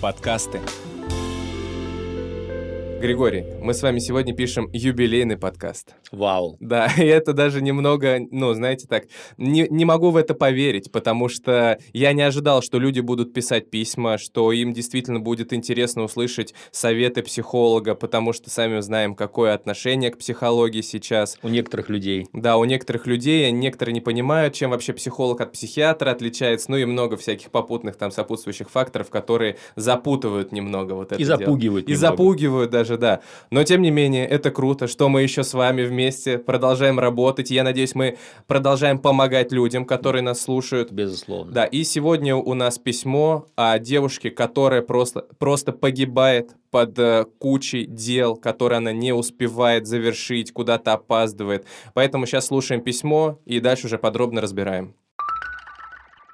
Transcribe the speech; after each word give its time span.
Подкасты. 0.00 0.60
Григорий, 3.00 3.44
мы 3.62 3.72
с 3.72 3.80
вами 3.80 3.98
сегодня 3.98 4.34
пишем 4.34 4.68
юбилейный 4.74 5.38
подкаст. 5.38 5.94
Вау. 6.12 6.58
Да, 6.60 6.86
и 6.98 7.04
это 7.06 7.32
даже 7.32 7.62
немного, 7.62 8.18
ну, 8.30 8.52
знаете 8.52 8.86
так, 8.86 9.04
не, 9.38 9.66
не 9.70 9.86
могу 9.86 10.10
в 10.10 10.18
это 10.18 10.34
поверить, 10.34 10.92
потому 10.92 11.30
что 11.30 11.78
я 11.94 12.12
не 12.12 12.20
ожидал, 12.20 12.60
что 12.60 12.78
люди 12.78 13.00
будут 13.00 13.32
писать 13.32 13.70
письма, 13.70 14.18
что 14.18 14.52
им 14.52 14.74
действительно 14.74 15.18
будет 15.18 15.54
интересно 15.54 16.02
услышать 16.02 16.52
советы 16.72 17.22
психолога, 17.22 17.94
потому 17.94 18.34
что 18.34 18.50
сами 18.50 18.80
знаем, 18.80 19.14
какое 19.14 19.54
отношение 19.54 20.10
к 20.10 20.18
психологии 20.18 20.82
сейчас. 20.82 21.38
У 21.42 21.48
некоторых 21.48 21.88
людей. 21.88 22.26
Да, 22.34 22.58
у 22.58 22.64
некоторых 22.66 23.06
людей, 23.06 23.50
некоторые 23.50 23.94
не 23.94 24.02
понимают, 24.02 24.52
чем 24.52 24.72
вообще 24.72 24.92
психолог 24.92 25.40
от 25.40 25.52
психиатра 25.52 26.10
отличается, 26.10 26.70
ну 26.70 26.76
и 26.76 26.84
много 26.84 27.16
всяких 27.16 27.50
попутных 27.50 27.96
там 27.96 28.10
сопутствующих 28.10 28.68
факторов, 28.68 29.08
которые 29.08 29.56
запутывают 29.74 30.52
немного 30.52 30.92
вот 30.92 31.12
это 31.12 31.22
И 31.22 31.24
дело. 31.24 31.38
запугивают 31.38 31.88
И 31.88 31.92
немного. 31.92 32.10
запугивают 32.10 32.70
даже, 32.70 32.89
да. 32.96 33.20
Но 33.50 33.64
тем 33.64 33.82
не 33.82 33.90
менее, 33.90 34.26
это 34.26 34.50
круто, 34.50 34.86
что 34.86 35.08
мы 35.08 35.22
еще 35.22 35.44
с 35.44 35.54
вами 35.54 35.82
вместе 35.82 36.38
продолжаем 36.38 36.98
работать. 36.98 37.50
Я 37.50 37.64
надеюсь, 37.64 37.94
мы 37.94 38.18
продолжаем 38.46 38.98
помогать 38.98 39.52
людям, 39.52 39.84
которые 39.84 40.22
нас 40.22 40.40
слушают. 40.40 40.92
Безусловно. 40.92 41.52
Да, 41.52 41.64
и 41.64 41.84
сегодня 41.84 42.36
у 42.36 42.54
нас 42.54 42.78
письмо 42.78 43.46
о 43.56 43.78
девушке, 43.78 44.30
которая 44.30 44.82
просто, 44.82 45.26
просто 45.38 45.72
погибает 45.72 46.50
под 46.70 46.98
э, 46.98 47.26
кучей 47.38 47.84
дел, 47.84 48.36
которые 48.36 48.78
она 48.78 48.92
не 48.92 49.12
успевает 49.12 49.86
завершить, 49.86 50.52
куда-то 50.52 50.92
опаздывает. 50.92 51.66
Поэтому 51.94 52.26
сейчас 52.26 52.46
слушаем 52.46 52.80
письмо 52.80 53.38
и 53.44 53.60
дальше 53.60 53.86
уже 53.86 53.98
подробно 53.98 54.40
разбираем. 54.40 54.94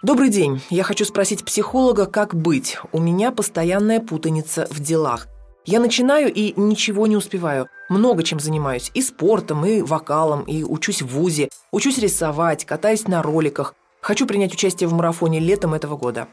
Добрый 0.02 0.28
день. 0.28 0.60
Я 0.70 0.84
хочу 0.84 1.04
спросить 1.04 1.44
психолога, 1.44 2.06
как 2.06 2.34
быть. 2.34 2.78
У 2.92 3.00
меня 3.00 3.32
постоянная 3.32 4.00
путаница 4.00 4.68
в 4.70 4.78
делах. 4.80 5.26
Я 5.66 5.80
начинаю 5.80 6.32
и 6.32 6.54
ничего 6.58 7.08
не 7.08 7.16
успеваю. 7.16 7.68
Много 7.88 8.22
чем 8.22 8.38
занимаюсь. 8.38 8.92
И 8.94 9.02
спортом, 9.02 9.66
и 9.66 9.82
вокалом, 9.82 10.44
и 10.44 10.62
учусь 10.62 11.02
в 11.02 11.08
ВУЗе. 11.08 11.48
Учусь 11.72 11.98
рисовать, 11.98 12.64
катаюсь 12.64 13.08
на 13.08 13.20
роликах. 13.20 13.74
Хочу 14.00 14.28
принять 14.28 14.54
участие 14.54 14.88
в 14.88 14.92
марафоне 14.92 15.40
летом 15.40 15.74
этого 15.74 15.96
года. 15.96 16.28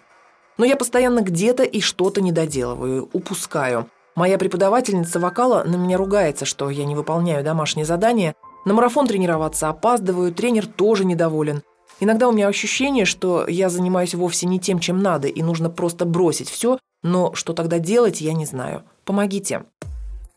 Но 0.60 0.66
я 0.66 0.76
постоянно 0.76 1.22
где-то 1.22 1.64
и 1.64 1.82
что-то 1.82 2.22
не 2.22 2.32
доделываю, 2.32 3.10
упускаю. 3.12 3.90
Моя 4.16 4.38
преподавательница 4.38 5.20
вокала 5.20 5.64
на 5.64 5.78
меня 5.78 5.98
ругается, 5.98 6.46
что 6.46 6.70
я 6.70 6.86
не 6.86 6.94
выполняю 6.94 7.44
домашние 7.44 7.88
задания. 7.88 8.36
На 8.66 8.76
марафон 8.76 9.08
тренироваться 9.08 9.68
опаздываю, 9.68 10.32
тренер 10.32 10.68
тоже 10.68 11.06
недоволен. 11.06 11.64
Иногда 12.00 12.28
у 12.28 12.32
меня 12.32 12.48
ощущение, 12.48 13.06
что 13.06 13.48
я 13.48 13.70
занимаюсь 13.70 14.14
вовсе 14.14 14.46
не 14.46 14.60
тем, 14.60 14.78
чем 14.78 15.02
надо, 15.02 15.28
и 15.28 15.42
нужно 15.42 15.72
просто 15.72 16.06
бросить 16.06 16.52
все, 16.52 16.78
но 17.02 17.34
что 17.34 17.54
тогда 17.54 17.80
делать, 17.80 18.22
я 18.22 18.34
не 18.34 18.46
знаю. 18.46 18.84
Помогите. 19.06 19.62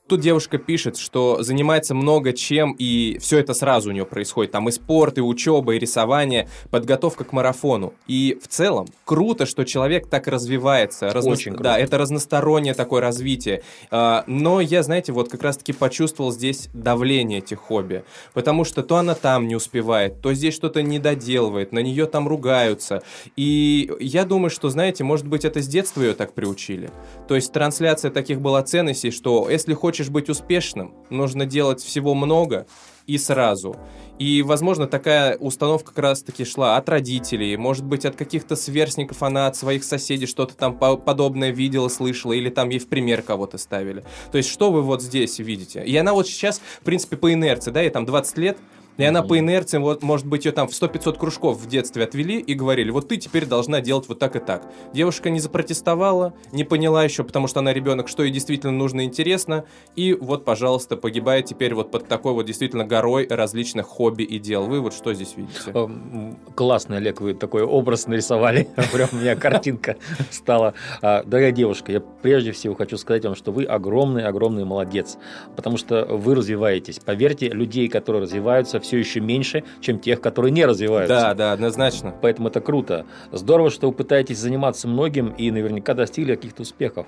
Тут 0.08 0.20
девушка 0.20 0.58
пишет, 0.58 0.96
что 0.96 1.42
занимается 1.42 1.92
много 1.92 2.32
чем, 2.32 2.76
и 2.78 3.18
все 3.18 3.38
это 3.38 3.54
сразу 3.54 3.90
у 3.90 3.92
нее 3.92 4.06
происходит. 4.06 4.53
Там 4.53 4.69
и 4.69 4.72
спорт, 4.72 5.19
и 5.19 5.20
учеба, 5.20 5.75
и 5.75 5.78
рисование, 5.81 6.48
подготовка 6.70 7.25
к 7.25 7.32
марафону. 7.32 7.92
И 8.06 8.38
в 8.41 8.47
целом 8.47 8.86
круто, 9.04 9.47
что 9.47 9.64
человек 9.64 10.08
так 10.08 10.28
развивается. 10.28 11.08
Очень 11.08 11.53
круто. 11.53 11.64
Да, 11.64 11.78
это 11.78 11.98
разностороннее 11.98 12.75
такое 12.75 13.00
развитие. 13.00 13.64
А, 13.91 14.22
Но 14.28 14.60
я, 14.60 14.84
знаете, 14.84 15.10
вот 15.10 15.28
как 15.28 15.42
раз-таки 15.42 15.72
почувствовал 15.72 16.31
здесь 16.31 16.69
давление 16.72 17.41
этих 17.41 17.58
хобби. 17.58 18.04
Потому 18.32 18.62
что 18.62 18.84
то 18.84 18.98
она 18.98 19.16
там 19.16 19.48
не 19.48 19.56
успевает, 19.56 20.20
то 20.20 20.32
здесь 20.34 20.54
что-то 20.54 20.82
не 20.82 21.00
доделывает, 21.00 21.72
на 21.72 21.81
нее 21.81 22.06
там 22.06 22.28
ругаются. 22.28 23.02
И 23.34 23.91
я 23.98 24.25
думаю, 24.25 24.50
что, 24.50 24.69
знаете, 24.69 25.02
может 25.02 25.26
быть, 25.26 25.44
это 25.44 25.60
с 25.60 25.66
детства 25.66 26.02
ее 26.02 26.14
так 26.14 26.32
приучили. 26.32 26.91
То 27.26 27.34
есть 27.34 27.52
трансляция 27.52 28.12
таких 28.12 28.41
была 28.41 28.62
ценностей, 28.62 29.10
что 29.10 29.50
если 29.50 29.75
хочешь 29.75 29.95
быть 30.10 30.28
успешным, 30.28 30.94
нужно 31.10 31.46
делать 31.46 31.82
всего 31.82 32.14
много 32.14 32.66
и 33.06 33.18
сразу. 33.18 33.76
И, 34.18 34.42
возможно, 34.42 34.86
такая 34.86 35.36
установка 35.36 35.92
как 35.92 35.98
раз-таки 35.98 36.44
шла 36.44 36.76
от 36.76 36.88
родителей, 36.88 37.56
может 37.56 37.84
быть, 37.84 38.04
от 38.04 38.16
каких-то 38.16 38.56
сверстников, 38.56 39.22
она 39.22 39.46
от 39.46 39.56
своих 39.56 39.84
соседей 39.84 40.26
что-то 40.26 40.56
там 40.56 40.78
по- 40.78 40.96
подобное 40.96 41.50
видела, 41.50 41.88
слышала, 41.88 42.32
или 42.32 42.48
там 42.48 42.70
ей 42.70 42.78
в 42.78 42.88
пример 42.88 43.22
кого-то 43.22 43.58
ставили. 43.58 44.04
То 44.32 44.38
есть, 44.38 44.50
что 44.50 44.70
вы 44.70 44.82
вот 44.82 45.02
здесь 45.02 45.38
видите? 45.38 45.84
И 45.84 45.96
она 45.96 46.14
вот 46.14 46.26
сейчас, 46.26 46.60
в 46.80 46.84
принципе, 46.84 47.16
по 47.16 47.32
инерции, 47.32 47.70
да, 47.70 47.82
ей 47.82 47.90
там 47.90 48.06
20 48.06 48.38
лет, 48.38 48.58
и 48.96 49.04
она 49.04 49.22
по 49.22 49.38
инерции, 49.38 49.78
вот, 49.78 50.02
может 50.02 50.26
быть, 50.26 50.44
ее 50.44 50.52
там 50.52 50.68
в 50.68 50.72
100-500 50.72 51.18
кружков 51.18 51.58
в 51.58 51.68
детстве 51.68 52.04
отвели 52.04 52.38
и 52.38 52.54
говорили, 52.54 52.90
вот 52.90 53.08
ты 53.08 53.16
теперь 53.16 53.46
должна 53.46 53.80
делать 53.80 54.08
вот 54.08 54.18
так 54.18 54.36
и 54.36 54.38
так. 54.38 54.70
Девушка 54.92 55.30
не 55.30 55.40
запротестовала, 55.40 56.34
не 56.52 56.64
поняла 56.64 57.04
еще, 57.04 57.24
потому 57.24 57.46
что 57.48 57.60
она 57.60 57.72
ребенок, 57.72 58.08
что 58.08 58.22
ей 58.22 58.32
действительно 58.32 58.72
нужно 58.72 59.02
и 59.02 59.04
интересно, 59.04 59.64
и 59.94 60.14
вот, 60.14 60.44
пожалуйста, 60.44 60.96
погибает 60.96 61.46
теперь 61.46 61.74
вот 61.74 61.90
под 61.90 62.08
такой 62.08 62.32
вот 62.32 62.46
действительно 62.46 62.84
горой 62.84 63.26
различных 63.28 63.86
хобби 63.86 64.22
и 64.22 64.38
дел. 64.38 64.66
Вы 64.66 64.80
вот 64.80 64.94
что 64.94 65.12
здесь 65.14 65.34
видите? 65.36 65.70
Эм, 65.72 66.38
Классный, 66.54 66.98
Олег, 66.98 67.20
вы 67.20 67.34
такой 67.34 67.62
образ 67.62 68.06
нарисовали. 68.06 68.68
Прям 68.92 69.08
у 69.12 69.16
меня 69.16 69.36
картинка 69.36 69.96
стала. 70.30 70.74
А, 71.02 71.22
Дорогая 71.24 71.52
девушка, 71.52 71.92
я 71.92 72.00
прежде 72.00 72.52
всего 72.52 72.74
хочу 72.74 72.96
сказать 72.96 73.24
вам, 73.24 73.34
что 73.34 73.52
вы 73.52 73.64
огромный-огромный 73.64 74.64
молодец. 74.64 75.18
Потому 75.54 75.76
что 75.76 76.04
вы 76.04 76.34
развиваетесь. 76.34 76.98
Поверьте, 76.98 77.48
людей, 77.48 77.88
которые 77.88 78.22
развиваются, 78.22 78.80
все 78.86 78.98
еще 78.98 79.20
меньше, 79.20 79.64
чем 79.80 79.98
тех, 79.98 80.20
которые 80.20 80.52
не 80.52 80.64
развиваются. 80.64 81.14
Да, 81.16 81.34
да, 81.34 81.52
однозначно. 81.52 82.14
Поэтому 82.22 82.48
это 82.48 82.60
круто. 82.60 83.04
Здорово, 83.32 83.70
что 83.70 83.88
вы 83.88 83.92
пытаетесь 83.92 84.38
заниматься 84.38 84.86
многим 84.88 85.30
и 85.30 85.50
наверняка 85.50 85.94
достигли 85.94 86.34
каких-то 86.36 86.62
успехов. 86.62 87.06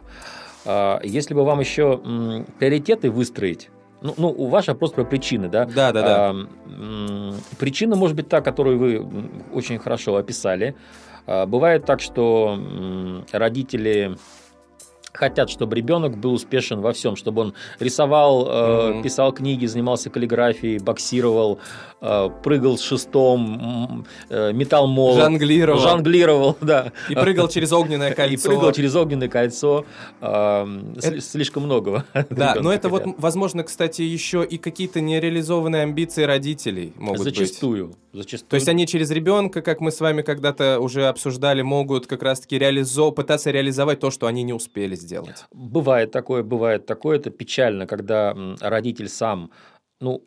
А, 0.64 1.00
Если 1.04 1.34
бы 1.34 1.44
вам 1.44 1.60
еще 1.60 2.00
м, 2.04 2.46
приоритеты 2.58 3.10
выстроить, 3.10 3.70
ну, 4.00 4.14
ну, 4.16 4.28
у 4.28 4.46
вас 4.48 4.66
вопрос 4.66 4.92
про 4.92 5.04
причины, 5.04 5.48
да? 5.48 5.64
Да, 5.66 5.92
да, 5.92 6.02
да. 6.02 6.30
А, 6.30 7.34
Причина 7.58 7.96
может 7.96 8.16
быть 8.16 8.28
та, 8.28 8.40
которую 8.40 8.78
вы 8.78 9.06
очень 9.52 9.78
хорошо 9.78 10.16
описали. 10.16 10.74
А, 11.26 11.46
Бывает 11.46 11.84
так, 11.84 12.00
что 12.00 12.56
м, 12.58 13.24
родители 13.32 14.16
хотят, 15.18 15.50
чтобы 15.50 15.76
ребенок 15.76 16.16
был 16.16 16.32
успешен 16.32 16.80
во 16.80 16.92
всем, 16.92 17.16
чтобы 17.16 17.42
он 17.42 17.54
рисовал, 17.80 18.46
э, 18.48 18.88
Мгм. 18.92 19.02
писал 19.02 19.32
книги, 19.32 19.66
занимался 19.66 20.10
каллиграфией, 20.10 20.78
боксировал, 20.78 21.58
э, 22.00 22.30
прыгал 22.44 22.78
с 22.78 22.82
шестом, 22.82 24.06
э, 24.30 24.52
метал 24.52 24.86
молот, 24.86 25.20
Жонглировал. 25.24 25.80
жонглировал, 25.80 26.56
да. 26.60 26.92
И 27.10 27.14
прыгал 27.14 27.48
через 27.48 27.72
огненное 27.72 28.12
кольцо. 28.14 28.48
И 28.48 28.54
прыгал 28.54 28.72
через 28.72 28.94
огненное 28.94 29.28
кольцо. 29.28 29.84
эм, 30.20 30.92
сли- 30.98 31.20
Слишком 31.20 31.64
многого. 31.64 32.04
Да, 32.30 32.54
но 32.60 32.72
это 32.72 32.88
вот, 32.88 33.02
хотят. 33.02 33.16
возможно, 33.18 33.62
кстати, 33.64 34.02
еще 34.02 34.44
и 34.44 34.58
какие-то 34.58 35.00
нереализованные 35.00 35.82
амбиции 35.82 36.22
родителей 36.22 36.92
могут 36.96 37.24
быть. 37.24 37.36
Зачастую. 37.36 37.94
Зачастую. 38.12 38.48
То 38.50 38.54
есть 38.56 38.68
они 38.68 38.86
через 38.86 39.10
ребенка, 39.10 39.60
как 39.62 39.80
мы 39.80 39.90
с 39.90 40.00
вами 40.00 40.22
когда-то 40.22 40.78
уже 40.80 41.06
обсуждали, 41.06 41.62
могут 41.62 42.06
как 42.06 42.22
раз-таки 42.22 42.58
реализо... 42.58 43.10
пытаться 43.10 43.50
реализовать 43.50 44.00
то, 44.00 44.10
что 44.10 44.26
они 44.26 44.42
не 44.44 44.52
успели 44.52 44.94
сделать. 44.94 45.07
Бывает 45.52 46.10
такое, 46.10 46.42
бывает 46.42 46.86
такое. 46.86 47.18
Это 47.18 47.30
печально, 47.30 47.86
когда 47.86 48.36
родитель 48.60 49.08
сам, 49.08 49.50
ну, 50.00 50.24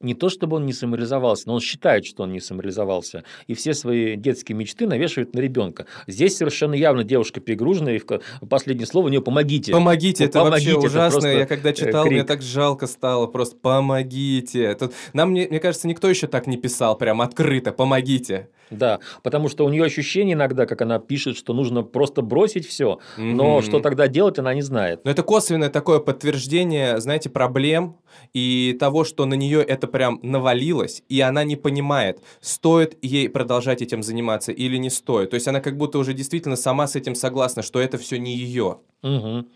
не 0.00 0.14
то 0.14 0.28
чтобы 0.28 0.56
он 0.56 0.66
не 0.66 0.72
самореализовался, 0.72 1.44
но 1.48 1.54
он 1.54 1.60
считает, 1.60 2.06
что 2.06 2.22
он 2.22 2.32
не 2.32 2.40
самореализовался. 2.40 3.24
И 3.46 3.54
все 3.54 3.74
свои 3.74 4.16
детские 4.16 4.56
мечты 4.56 4.86
навешивает 4.86 5.34
на 5.34 5.40
ребенка. 5.40 5.86
Здесь 6.06 6.36
совершенно 6.36 6.74
явно 6.74 7.02
девушка 7.04 7.40
перегружена, 7.40 7.92
и 7.92 8.00
последнее 8.48 8.86
слово 8.86 9.06
у 9.06 9.08
нее 9.08 9.20
«помогите». 9.22 9.72
Помогите, 9.72 10.24
Ну, 10.24 10.28
это 10.30 10.38
вообще 10.44 10.50
помогите, 10.50 10.70
это 10.70 10.86
ужасно. 10.86 11.26
Я 11.26 11.46
когда 11.46 11.70
э, 11.70 11.74
читал, 11.74 12.06
мне 12.06 12.16
крик. 12.18 12.26
так 12.28 12.42
жалко 12.42 12.86
стало. 12.86 13.26
Просто 13.26 13.56
помогите. 13.56 14.74
Тут, 14.74 14.92
нам, 15.12 15.30
мне, 15.30 15.48
мне 15.48 15.58
кажется, 15.60 15.88
никто 15.88 16.08
еще 16.08 16.26
так 16.28 16.46
не 16.46 16.56
писал, 16.56 16.96
прям 16.96 17.20
открыто. 17.20 17.72
Помогите. 17.72 18.48
Да, 18.70 19.00
потому 19.22 19.48
что 19.48 19.64
у 19.64 19.70
нее 19.70 19.82
ощущение 19.84 20.34
иногда, 20.34 20.66
как 20.66 20.82
она 20.82 20.98
пишет, 20.98 21.38
что 21.38 21.54
нужно 21.54 21.82
просто 21.82 22.20
бросить 22.20 22.66
все, 22.68 22.98
но 23.16 23.54
Мгм. 23.56 23.62
что 23.62 23.80
тогда 23.80 24.08
делать, 24.08 24.38
она 24.38 24.52
не 24.52 24.60
знает. 24.60 25.00
Но 25.04 25.10
это 25.10 25.22
косвенное 25.22 25.70
такое 25.70 26.00
подтверждение, 26.00 27.00
знаете, 27.00 27.30
проблем 27.30 27.96
и 28.34 28.76
того, 28.78 29.04
что 29.04 29.24
на 29.24 29.34
нее 29.34 29.62
это 29.62 29.86
прям 29.88 30.20
навалилось, 30.22 31.02
и 31.08 31.20
она 31.20 31.44
не 31.44 31.56
понимает, 31.56 32.22
стоит 32.40 32.96
ей 33.02 33.28
продолжать 33.28 33.82
этим 33.82 34.02
заниматься 34.02 34.52
или 34.52 34.76
не 34.76 34.90
стоит. 34.90 35.30
То 35.30 35.34
есть 35.34 35.48
она 35.48 35.60
как 35.60 35.76
будто 35.76 35.98
уже 35.98 36.14
действительно 36.14 36.56
сама 36.56 36.86
с 36.86 36.96
этим 36.96 37.14
согласна, 37.14 37.62
что 37.62 37.80
это 37.80 37.98
все 37.98 38.18
не 38.18 38.36
ее. 38.36 38.78
Угу. 39.02 39.46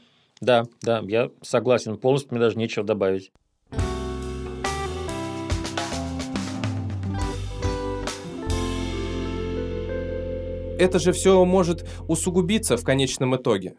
Да, 0.41 0.65
да, 0.83 1.03
я 1.07 1.31
согласен 1.43 1.97
полностью, 1.97 2.33
мне 2.33 2.41
даже 2.41 2.59
нечего 2.59 2.85
добавить. 2.85 3.31
Это 10.79 10.99
же 10.99 11.13
все 11.13 11.45
может 11.45 11.89
усугубиться 12.09 12.77
в 12.77 12.83
конечном 12.83 13.37
итоге 13.37 13.77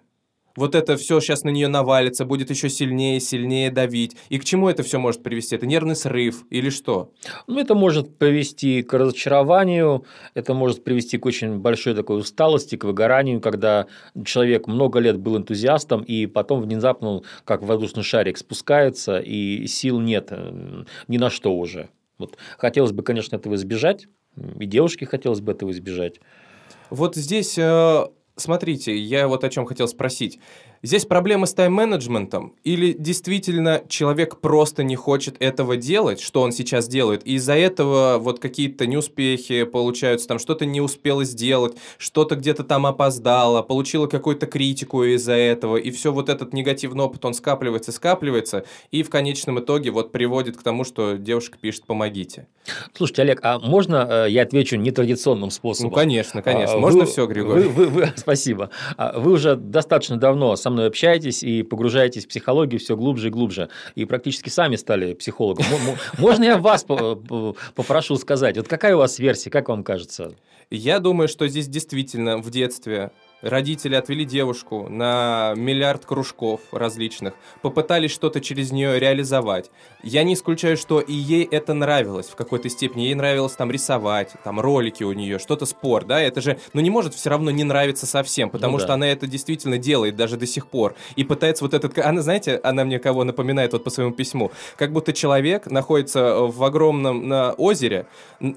вот 0.55 0.75
это 0.75 0.97
все 0.97 1.19
сейчас 1.19 1.43
на 1.43 1.49
нее 1.49 1.67
навалится, 1.67 2.25
будет 2.25 2.49
еще 2.49 2.69
сильнее, 2.69 3.19
сильнее 3.19 3.71
давить. 3.71 4.15
И 4.29 4.37
к 4.37 4.45
чему 4.45 4.69
это 4.69 4.83
все 4.83 4.99
может 4.99 5.23
привести? 5.23 5.55
Это 5.55 5.65
нервный 5.65 5.95
срыв 5.95 6.45
или 6.49 6.69
что? 6.69 7.11
Ну, 7.47 7.59
это 7.59 7.75
может 7.75 8.17
привести 8.17 8.83
к 8.83 8.93
разочарованию, 8.93 10.05
это 10.33 10.53
может 10.53 10.83
привести 10.83 11.17
к 11.17 11.25
очень 11.25 11.57
большой 11.59 11.95
такой 11.95 12.19
усталости, 12.19 12.75
к 12.75 12.83
выгоранию, 12.83 13.41
когда 13.41 13.87
человек 14.25 14.67
много 14.67 14.99
лет 14.99 15.17
был 15.17 15.37
энтузиастом, 15.37 16.03
и 16.03 16.27
потом 16.27 16.61
внезапно, 16.61 17.21
как 17.45 17.63
воздушный 17.63 18.03
шарик, 18.03 18.37
спускается, 18.37 19.19
и 19.19 19.65
сил 19.67 19.99
нет 19.99 20.27
э, 20.31 20.83
ни 21.07 21.17
на 21.17 21.29
что 21.29 21.55
уже. 21.55 21.89
Вот. 22.17 22.37
Хотелось 22.57 22.91
бы, 22.91 23.03
конечно, 23.03 23.35
этого 23.35 23.55
избежать, 23.55 24.07
и 24.59 24.65
девушке 24.65 25.05
хотелось 25.05 25.41
бы 25.41 25.51
этого 25.51 25.71
избежать. 25.71 26.19
Вот 26.89 27.15
здесь 27.15 27.57
э, 27.57 28.05
Смотрите, 28.35 28.97
я 28.97 29.27
вот 29.27 29.43
о 29.43 29.49
чем 29.49 29.65
хотел 29.65 29.87
спросить. 29.87 30.39
Здесь 30.85 31.05
проблема 31.05 31.45
с 31.45 31.53
тайм-менеджментом? 31.53 32.55
Или 32.65 32.91
действительно 32.91 33.83
человек 33.87 34.41
просто 34.41 34.83
не 34.83 34.97
хочет 34.97 35.37
этого 35.39 35.77
делать, 35.77 36.19
что 36.19 36.41
он 36.41 36.51
сейчас 36.51 36.89
делает, 36.89 37.25
и 37.25 37.35
из-за 37.35 37.53
этого 37.53 38.17
вот 38.17 38.39
какие-то 38.39 38.85
неуспехи 38.85 39.63
получаются, 39.63 40.27
там 40.27 40.39
что-то 40.39 40.65
не 40.65 40.81
успело 40.81 41.23
сделать, 41.23 41.77
что-то 41.97 42.35
где-то 42.35 42.65
там 42.65 42.85
опоздало, 42.85 43.61
получила 43.61 44.07
какую-то 44.07 44.45
критику 44.45 45.05
из-за 45.05 45.35
этого, 45.35 45.77
и 45.77 45.89
все 45.89 46.11
вот 46.11 46.27
этот 46.27 46.51
негативный 46.51 47.05
опыт, 47.05 47.23
он 47.23 47.33
скапливается, 47.33 47.93
скапливается, 47.93 48.65
и 48.91 49.03
в 49.03 49.09
конечном 49.09 49.61
итоге 49.61 49.89
вот 49.89 50.11
приводит 50.11 50.57
к 50.57 50.63
тому, 50.63 50.83
что 50.83 51.13
девушка 51.13 51.57
пишет 51.57 51.85
«помогите». 51.85 52.47
Слушайте, 52.93 53.21
Олег, 53.21 53.39
а 53.41 53.57
можно 53.57 54.25
э, 54.27 54.31
я 54.31 54.41
отвечу 54.41 54.75
нетрадиционным 54.75 55.49
способом? 55.49 55.91
Ну, 55.91 55.95
конечно, 55.95 56.41
конечно. 56.41 56.75
А, 56.75 56.79
можно 56.79 57.01
вы, 57.01 57.05
все, 57.05 57.25
Григорий? 57.25 57.63
Вы, 57.63 57.69
вы, 57.69 57.85
вы, 57.87 58.13
спасибо. 58.17 58.69
А, 58.97 59.17
вы 59.17 59.31
уже 59.31 59.55
достаточно 59.55 60.17
давно 60.17 60.57
со 60.57 60.72
мной 60.73 60.87
общаетесь 60.87 61.43
и 61.43 61.63
погружаетесь 61.63 62.25
в 62.25 62.27
психологию 62.27 62.79
все 62.79 62.97
глубже 62.97 63.27
и 63.27 63.31
глубже. 63.31 63.69
И 63.95 64.05
практически 64.05 64.49
сами 64.49 64.75
стали 64.75 65.13
психологом. 65.13 65.65
Можно 66.17 66.43
я 66.43 66.57
вас 66.57 66.83
попрошу 66.83 68.17
сказать, 68.17 68.57
вот 68.57 68.67
какая 68.67 68.95
у 68.95 68.99
вас 68.99 69.19
версия, 69.19 69.49
как 69.49 69.69
вам 69.69 69.83
кажется? 69.83 70.33
Я 70.69 70.99
думаю, 70.99 71.27
что 71.27 71.47
здесь 71.47 71.67
действительно 71.67 72.37
в 72.37 72.49
детстве 72.49 73.11
Родители 73.43 73.95
отвели 73.95 74.23
девушку 74.23 74.87
на 74.89 75.53
миллиард 75.57 76.05
кружков 76.05 76.61
различных, 76.71 77.33
попытались 77.61 78.11
что-то 78.11 78.39
через 78.39 78.71
нее 78.71 78.99
реализовать. 78.99 79.69
Я 80.01 80.23
не 80.23 80.33
исключаю, 80.33 80.77
что 80.77 81.01
и 81.01 81.11
ей 81.13 81.43
это 81.43 81.73
нравилось 81.73 82.27
в 82.27 82.35
какой-то 82.35 82.69
степени. 82.69 83.03
Ей 83.03 83.15
нравилось 83.15 83.51
там 83.53 83.69
рисовать, 83.69 84.31
там 84.45 84.61
ролики 84.61 85.03
у 85.03 85.11
нее, 85.11 85.39
что-то 85.39 85.65
спор, 85.65 86.05
да, 86.05 86.21
это 86.21 86.39
же, 86.39 86.57
ну 86.71 86.79
не 86.79 86.89
может 86.89 87.13
все 87.13 87.29
равно 87.29 87.51
не 87.51 87.65
нравиться 87.65 88.05
совсем, 88.05 88.49
потому 88.49 88.73
ну, 88.73 88.77
да. 88.77 88.83
что 88.85 88.93
она 88.93 89.07
это 89.07 89.27
действительно 89.27 89.77
делает 89.77 90.15
даже 90.15 90.37
до 90.37 90.47
сих 90.47 90.67
пор. 90.67 90.95
И 91.17 91.25
пытается 91.25 91.65
вот 91.65 91.73
этот... 91.73 91.97
Она, 91.97 92.21
знаете, 92.21 92.61
она 92.63 92.85
мне 92.85 92.97
кого 92.97 93.25
напоминает 93.25 93.73
вот 93.73 93.83
по 93.83 93.89
своему 93.89 94.13
письму? 94.13 94.51
Как 94.77 94.93
будто 94.93 95.11
человек 95.11 95.69
находится 95.69 96.35
в 96.39 96.63
огромном 96.63 97.27
на 97.27 97.51
озере, 97.53 98.07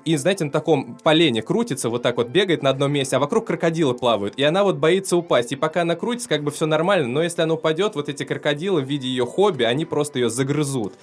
и, 0.05 0.17
знаете, 0.17 0.45
на 0.45 0.51
таком 0.51 0.97
полене 1.03 1.43
крутится, 1.43 1.91
вот 1.91 2.03
так 2.03 2.17
вот 2.19 2.29
бегает 2.29 2.63
на 2.63 2.71
одном 2.71 2.93
месте, 2.93 3.17
а 3.17 3.19
вокруг 3.19 3.47
крокодилы 3.47 3.95
плавают. 3.95 4.35
И 4.37 4.43
она 4.43 4.63
вот 4.63 4.76
вот 4.77 4.81
боится 4.81 5.17
упасть. 5.17 5.53
И 5.53 5.57
пока 5.57 5.83
она 5.83 5.97
крутится, 5.97 6.29
как 6.29 6.45
бы 6.45 6.51
все 6.51 6.67
нормально, 6.67 7.09
но 7.09 7.23
если 7.23 7.43
она 7.43 7.55
упадет, 7.55 7.95
вот 7.95 8.09
эти 8.09 8.25
крокодилы 8.25 8.83
в 8.83 8.85
виде 8.85 9.09
ее 9.09 9.27
хобби, 9.27 9.65
они 9.65 9.85
просто 9.85 10.19
ее 10.19 10.31
загрызут. 10.31 10.95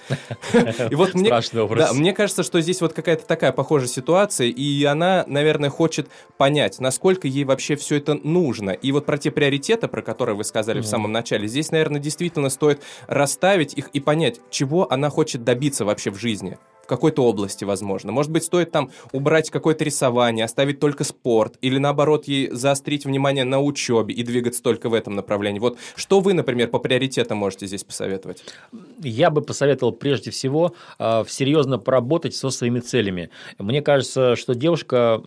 И 0.90 0.94
вот 0.94 1.14
мне, 1.14 1.30
да, 1.30 1.92
мне 1.92 2.12
кажется, 2.12 2.42
что 2.42 2.60
здесь 2.60 2.80
вот 2.80 2.92
какая-то 2.92 3.26
такая 3.26 3.52
похожая 3.52 3.88
ситуация, 3.88 4.48
и 4.48 4.84
она, 4.84 5.24
наверное, 5.26 5.70
хочет 5.70 6.08
понять, 6.36 6.78
насколько 6.78 7.26
ей 7.26 7.44
вообще 7.44 7.76
все 7.76 7.96
это 7.96 8.14
нужно. 8.14 8.70
И 8.70 8.92
вот 8.92 9.06
про 9.06 9.18
те 9.18 9.30
приоритеты, 9.30 9.88
про 9.88 10.02
которые 10.02 10.36
вы 10.36 10.44
сказали 10.44 10.80
в 10.80 10.86
самом 10.86 11.12
начале, 11.12 11.48
здесь, 11.48 11.70
наверное, 11.70 12.00
действительно 12.00 12.50
стоит 12.50 12.82
расставить 13.06 13.74
их 13.74 13.88
и 13.88 14.00
понять, 14.00 14.40
чего 14.50 14.90
она 14.90 15.10
хочет 15.10 15.44
добиться 15.44 15.84
вообще 15.84 16.10
в 16.10 16.18
жизни 16.18 16.58
в 16.84 16.86
какой-то 16.86 17.24
области, 17.24 17.64
возможно. 17.64 18.12
Может 18.12 18.30
быть, 18.30 18.44
стоит 18.44 18.70
там 18.70 18.90
убрать 19.12 19.48
какое-то 19.48 19.84
рисование, 19.84 20.44
оставить 20.44 20.80
только 20.80 21.02
спорт, 21.04 21.56
или 21.62 21.78
наоборот, 21.78 22.28
ей 22.28 22.50
заострить 22.50 23.06
внимание 23.06 23.44
на 23.44 23.58
учебе 23.60 24.14
и 24.14 24.22
двигаться 24.22 24.62
только 24.62 24.90
в 24.90 24.94
этом 24.94 25.14
направлении. 25.14 25.60
Вот 25.60 25.78
что 25.96 26.20
вы, 26.20 26.34
например, 26.34 26.68
по 26.68 26.78
приоритетам 26.78 27.38
можете 27.38 27.66
здесь 27.66 27.84
посоветовать? 27.84 28.44
Я 29.02 29.30
бы 29.30 29.40
посоветовал 29.40 29.92
прежде 29.92 30.30
всего 30.30 30.74
э, 30.98 31.24
серьезно 31.26 31.78
поработать 31.78 32.34
со 32.34 32.50
своими 32.50 32.80
целями. 32.80 33.30
Мне 33.58 33.80
кажется, 33.80 34.36
что 34.36 34.54
девушка 34.54 35.22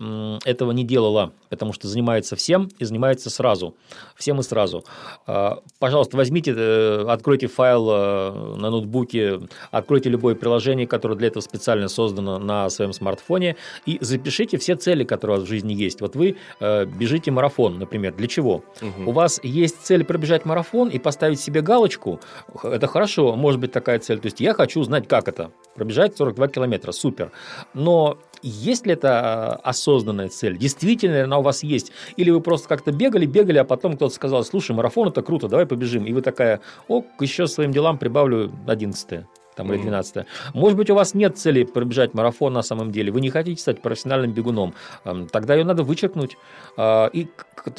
этого 0.46 0.72
не 0.72 0.84
делала, 0.84 1.32
потому 1.50 1.74
что 1.74 1.88
занимается 1.88 2.36
всем 2.36 2.70
и 2.78 2.86
занимается 2.86 3.32
сразу. 3.32 3.76
Всем 4.16 4.40
и 4.40 4.44
сразу. 4.44 4.84
Э, 5.26 5.56
пожалуйста, 5.80 6.18
возьмите, 6.18 6.54
э, 6.56 7.06
откройте 7.08 7.48
файл 7.48 7.90
э, 7.90 8.56
на 8.58 8.70
ноутбуке, 8.70 9.40
откройте 9.72 10.10
любое 10.10 10.36
приложение, 10.36 10.86
которое 10.86 11.16
для 11.16 11.28
этого 11.28 11.42
специально 11.48 11.88
создано 11.88 12.40
на 12.40 12.70
своем 12.70 12.94
смартфоне, 12.94 13.56
и 13.86 13.98
запишите 14.02 14.58
все 14.58 14.76
цели, 14.76 15.04
которые 15.04 15.38
у 15.38 15.40
вас 15.40 15.48
в 15.48 15.52
жизни 15.52 15.74
есть. 15.74 16.02
Вот 16.02 16.16
вы 16.16 16.38
э, 16.60 16.86
бежите 16.86 17.32
марафон, 17.32 17.80
например. 17.80 18.14
Для 18.14 18.28
чего? 18.28 18.64
Угу. 18.82 19.10
У 19.10 19.12
вас 19.12 19.40
есть 19.44 19.82
цель 19.84 20.04
пробежать 20.04 20.46
марафон 20.46 20.90
и 20.90 21.00
поставить 21.00 21.40
себе 21.40 21.62
галочку. 21.62 22.20
Это 22.64 22.88
хорошо, 22.88 23.36
может 23.36 23.60
быть 23.60 23.72
такая 23.72 24.00
цель. 24.00 24.20
То 24.20 24.28
есть 24.28 24.40
я 24.40 24.54
хочу 24.54 24.84
знать, 24.84 25.08
как 25.08 25.28
это. 25.28 25.52
Пробежать 25.76 26.18
42 26.18 26.48
километра, 26.48 26.92
супер. 26.92 27.32
Но 27.74 28.18
есть 28.42 28.86
ли 28.86 28.94
это 28.94 29.60
э, 29.64 29.68
осознанная 29.68 30.30
цель? 30.30 30.58
Действительно 30.58 31.16
ли 31.16 31.22
она 31.22 31.40
у 31.40 31.42
вас 31.42 31.64
есть? 31.64 31.92
Или 32.18 32.30
вы 32.30 32.42
просто 32.42 32.68
как-то 32.68 32.92
бегали, 32.92 33.26
бегали, 33.26 33.58
а 33.58 33.64
потом 33.64 33.96
кто-то 33.96 34.14
сказал, 34.14 34.44
слушай, 34.44 34.76
марафон 34.76 35.10
это 35.10 35.22
круто, 35.22 35.48
давай 35.48 35.66
побежим. 35.66 36.06
И 36.06 36.14
вы 36.14 36.22
такая, 36.22 36.62
о, 36.88 37.04
еще 37.20 37.48
своим 37.48 37.72
делам 37.72 37.98
прибавлю 37.98 38.52
11 38.68 39.26
там, 39.58 39.74
или 39.74 39.82
12 39.82 40.26
Может 40.54 40.78
быть, 40.78 40.90
у 40.90 40.96
вас 40.96 41.14
нет 41.14 41.38
цели 41.38 41.64
пробежать 41.64 42.14
марафон 42.14 42.54
на 42.54 42.62
самом 42.62 42.92
деле, 42.92 43.12
вы 43.12 43.20
не 43.20 43.30
хотите 43.30 43.60
стать 43.60 43.82
профессиональным 43.82 44.32
бегуном, 44.32 44.74
эм, 45.04 45.28
тогда 45.28 45.56
ее 45.56 45.66
надо 45.66 45.84
вычеркнуть. 45.84 46.38
А, 46.78 47.08
и 47.08 47.28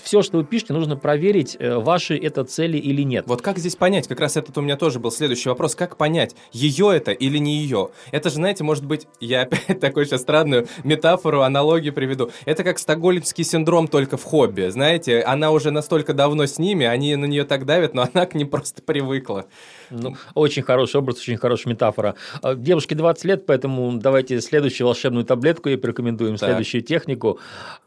все, 0.02 0.22
что 0.22 0.38
вы 0.38 0.44
пишете, 0.44 0.72
нужно 0.72 0.96
проверить, 0.96 1.56
э, 1.58 1.76
ваши 1.76 2.16
это 2.16 2.44
цели 2.44 2.76
или 2.76 3.02
нет. 3.02 3.24
Вот 3.26 3.42
как 3.42 3.58
здесь 3.58 3.76
понять? 3.76 4.08
Как 4.08 4.20
раз 4.20 4.36
этот 4.36 4.58
у 4.58 4.60
меня 4.60 4.76
тоже 4.76 4.98
был 4.98 5.10
следующий 5.10 5.48
вопрос. 5.48 5.74
Как 5.74 5.96
понять, 5.96 6.34
ее 6.52 6.94
это 6.94 7.12
или 7.12 7.38
не 7.38 7.58
ее? 7.58 7.90
Это 8.10 8.28
же, 8.28 8.36
знаете, 8.36 8.64
может 8.64 8.84
быть, 8.84 9.06
я 9.20 9.42
опять 9.42 9.80
такую 9.80 10.06
сейчас 10.06 10.22
странную 10.22 10.66
метафору, 10.84 11.42
аналогию 11.42 11.92
приведу. 11.92 12.30
Это 12.44 12.64
как 12.64 12.78
стокгольмский 12.78 13.44
синдром 13.44 13.86
только 13.88 14.16
в 14.16 14.24
хобби. 14.24 14.68
Знаете, 14.68 15.20
она 15.20 15.52
уже 15.52 15.70
настолько 15.70 16.12
давно 16.12 16.46
с 16.46 16.58
ними, 16.58 16.84
они 16.84 17.14
на 17.16 17.26
нее 17.26 17.44
так 17.44 17.64
давят, 17.64 17.94
но 17.94 18.08
она 18.12 18.26
к 18.26 18.34
ним 18.34 18.48
просто 18.48 18.82
привыкла. 18.82 19.46
Ну, 19.90 20.16
очень 20.34 20.62
хороший 20.62 20.96
образ, 20.96 21.18
очень 21.18 21.36
хорошая 21.36 21.67
метафора. 21.68 22.14
А, 22.42 22.54
девушке 22.54 22.94
20 22.94 23.24
лет, 23.24 23.46
поэтому 23.46 23.98
давайте 23.98 24.40
следующую 24.40 24.86
волшебную 24.86 25.24
таблетку 25.24 25.68
ей 25.68 25.76
порекомендуем, 25.76 26.36
так. 26.36 26.48
следующую 26.48 26.82
технику. 26.82 27.38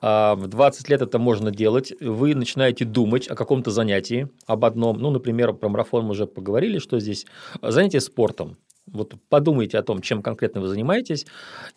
А, 0.01 0.35
в 0.35 0.47
20 0.47 0.89
лет 0.89 1.01
это 1.01 1.19
можно 1.19 1.51
делать. 1.51 1.93
Вы 1.99 2.35
начинаете 2.35 2.85
думать 2.85 3.27
о 3.29 3.35
каком-то 3.35 3.71
занятии, 3.71 4.29
об 4.45 4.65
одном. 4.65 4.97
Ну, 4.97 5.11
например, 5.11 5.53
про 5.53 5.69
марафон 5.69 6.05
мы 6.05 6.11
уже 6.11 6.25
поговорили, 6.25 6.79
что 6.79 6.99
здесь. 6.99 7.25
Занятие 7.61 7.99
спортом. 7.99 8.57
Вот 8.87 9.13
подумайте 9.29 9.77
о 9.77 9.83
том, 9.83 10.01
чем 10.01 10.21
конкретно 10.21 10.61
вы 10.61 10.67
занимаетесь, 10.67 11.25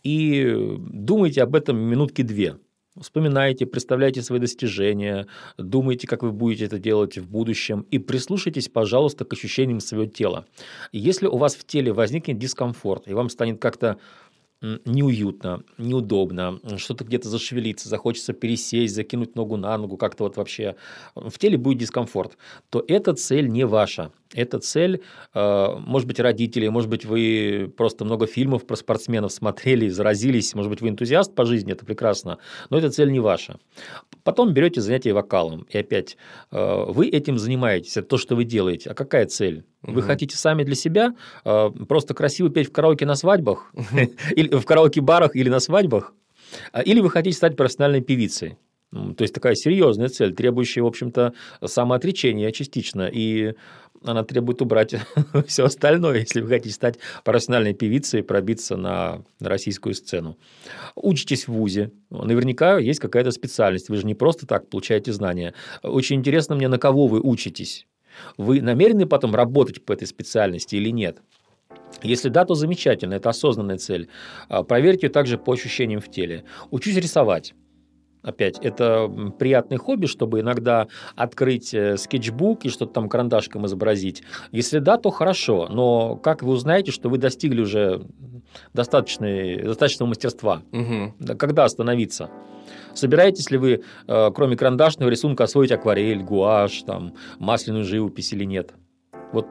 и 0.02 0.76
думайте 0.78 1.42
об 1.42 1.54
этом 1.54 1.78
минутки 1.78 2.22
две. 2.22 2.56
Вспоминайте, 3.00 3.66
представляйте 3.66 4.22
свои 4.22 4.38
достижения, 4.38 5.26
думайте, 5.58 6.06
как 6.06 6.22
вы 6.22 6.30
будете 6.30 6.66
это 6.66 6.78
делать 6.78 7.18
в 7.18 7.28
будущем 7.28 7.84
и 7.90 7.98
прислушайтесь, 7.98 8.68
пожалуйста, 8.68 9.24
к 9.24 9.32
ощущениям 9.32 9.80
своего 9.80 10.06
тела. 10.06 10.46
Если 10.92 11.26
у 11.26 11.36
вас 11.36 11.56
в 11.56 11.64
теле 11.64 11.92
возникнет 11.92 12.38
дискомфорт, 12.38 13.08
и 13.08 13.12
вам 13.12 13.30
станет 13.30 13.60
как-то 13.60 13.98
неуютно, 14.84 15.64
неудобно, 15.76 16.60
что-то 16.76 17.04
где-то 17.04 17.28
зашевелиться, 17.28 17.88
захочется 17.88 18.32
пересесть, 18.32 18.94
закинуть 18.94 19.34
ногу 19.34 19.56
на 19.56 19.76
ногу, 19.76 19.96
как-то 19.96 20.22
вот 20.24 20.36
вообще 20.36 20.76
в 21.16 21.36
теле 21.38 21.58
будет 21.58 21.78
дискомфорт, 21.78 22.38
то 22.70 22.84
эта 22.86 23.12
цель 23.14 23.48
не 23.48 23.66
ваша. 23.66 24.12
Эта 24.34 24.58
цель, 24.58 25.02
э, 25.34 25.66
может 25.78 26.08
быть, 26.08 26.20
родители, 26.20 26.68
может 26.68 26.90
быть, 26.90 27.04
вы 27.04 27.72
просто 27.76 28.04
много 28.04 28.26
фильмов 28.26 28.66
про 28.66 28.76
спортсменов 28.76 29.32
смотрели, 29.32 29.88
заразились, 29.88 30.54
может 30.54 30.70
быть, 30.70 30.80
вы 30.80 30.88
энтузиаст 30.88 31.34
по 31.34 31.44
жизни, 31.44 31.72
это 31.72 31.84
прекрасно, 31.84 32.38
но 32.70 32.78
эта 32.78 32.90
цель 32.90 33.10
не 33.10 33.20
ваша. 33.20 33.58
Потом 34.22 34.52
берете 34.52 34.80
занятие 34.80 35.12
вокалом, 35.12 35.66
и 35.70 35.78
опять 35.78 36.16
э, 36.50 36.84
вы 36.88 37.08
этим 37.08 37.38
занимаетесь, 37.38 37.96
это 37.96 38.08
то, 38.08 38.18
что 38.18 38.36
вы 38.36 38.44
делаете. 38.44 38.90
А 38.90 38.94
какая 38.94 39.26
цель? 39.26 39.64
Вы 39.82 40.00
угу. 40.00 40.06
хотите 40.06 40.36
сами 40.36 40.64
для 40.64 40.74
себя 40.74 41.14
э, 41.44 41.70
просто 41.88 42.14
красиво 42.14 42.50
петь 42.50 42.68
в 42.68 42.72
караоке 42.72 43.06
на 43.06 43.14
свадьбах, 43.14 43.72
или 44.36 44.54
в 44.56 44.64
караоке-барах 44.64 45.36
или 45.36 45.48
на 45.48 45.60
свадьбах? 45.60 46.12
А, 46.72 46.80
или 46.82 47.00
вы 47.00 47.10
хотите 47.10 47.36
стать 47.36 47.56
профессиональной 47.56 48.00
певицей? 48.00 48.56
То 48.94 49.22
есть 49.22 49.34
такая 49.34 49.56
серьезная 49.56 50.08
цель, 50.08 50.34
требующая, 50.34 50.82
в 50.82 50.86
общем-то, 50.86 51.34
самоотречения 51.64 52.52
частично. 52.52 53.10
И 53.12 53.54
она 54.04 54.22
требует 54.22 54.62
убрать 54.62 54.94
все 55.46 55.64
остальное, 55.64 56.20
если 56.20 56.40
вы 56.40 56.48
хотите 56.48 56.74
стать 56.74 56.98
профессиональной 57.24 57.74
певицей 57.74 58.20
и 58.20 58.22
пробиться 58.22 58.76
на 58.76 59.24
российскую 59.40 59.94
сцену. 59.94 60.38
Учитесь 60.94 61.48
в 61.48 61.52
ВУЗе. 61.52 61.90
Наверняка 62.10 62.78
есть 62.78 63.00
какая-то 63.00 63.32
специальность. 63.32 63.88
Вы 63.88 63.96
же 63.96 64.06
не 64.06 64.14
просто 64.14 64.46
так 64.46 64.68
получаете 64.68 65.12
знания. 65.12 65.54
Очень 65.82 66.16
интересно 66.16 66.54
мне, 66.54 66.68
на 66.68 66.78
кого 66.78 67.08
вы 67.08 67.20
учитесь. 67.20 67.86
Вы 68.36 68.62
намерены 68.62 69.06
потом 69.06 69.34
работать 69.34 69.84
по 69.84 69.92
этой 69.92 70.06
специальности 70.06 70.76
или 70.76 70.90
нет? 70.90 71.20
Если 72.02 72.28
да, 72.28 72.44
то 72.44 72.54
замечательно, 72.54 73.14
это 73.14 73.30
осознанная 73.30 73.78
цель. 73.78 74.08
А, 74.48 74.62
проверьте 74.62 75.08
также 75.08 75.38
по 75.38 75.52
ощущениям 75.52 76.00
в 76.00 76.10
теле. 76.10 76.44
Учусь 76.70 76.96
рисовать. 76.96 77.54
Опять, 78.24 78.58
это 78.60 79.06
приятный 79.38 79.76
хобби, 79.76 80.06
чтобы 80.06 80.40
иногда 80.40 80.88
открыть 81.14 81.74
э, 81.74 81.98
скетчбук 81.98 82.64
и 82.64 82.70
что-то 82.70 82.94
там 82.94 83.10
карандашком 83.10 83.66
изобразить. 83.66 84.22
Если 84.50 84.78
да, 84.78 84.96
то 84.96 85.10
хорошо, 85.10 85.68
но 85.68 86.16
как 86.16 86.42
вы 86.42 86.52
узнаете, 86.52 86.90
что 86.90 87.10
вы 87.10 87.18
достигли 87.18 87.60
уже 87.60 88.06
достаточного 88.72 90.06
мастерства? 90.06 90.62
Угу. 90.72 91.36
Когда 91.36 91.64
остановиться? 91.64 92.30
Собираетесь 92.94 93.50
ли 93.50 93.58
вы, 93.58 93.82
э, 94.06 94.30
кроме 94.34 94.56
карандашного 94.56 95.10
рисунка, 95.10 95.44
освоить 95.44 95.72
акварель, 95.72 96.22
гуашь, 96.22 96.82
там, 96.86 97.14
масляную 97.38 97.84
живопись 97.84 98.32
или 98.32 98.44
нет? 98.44 98.72
Вот 99.32 99.46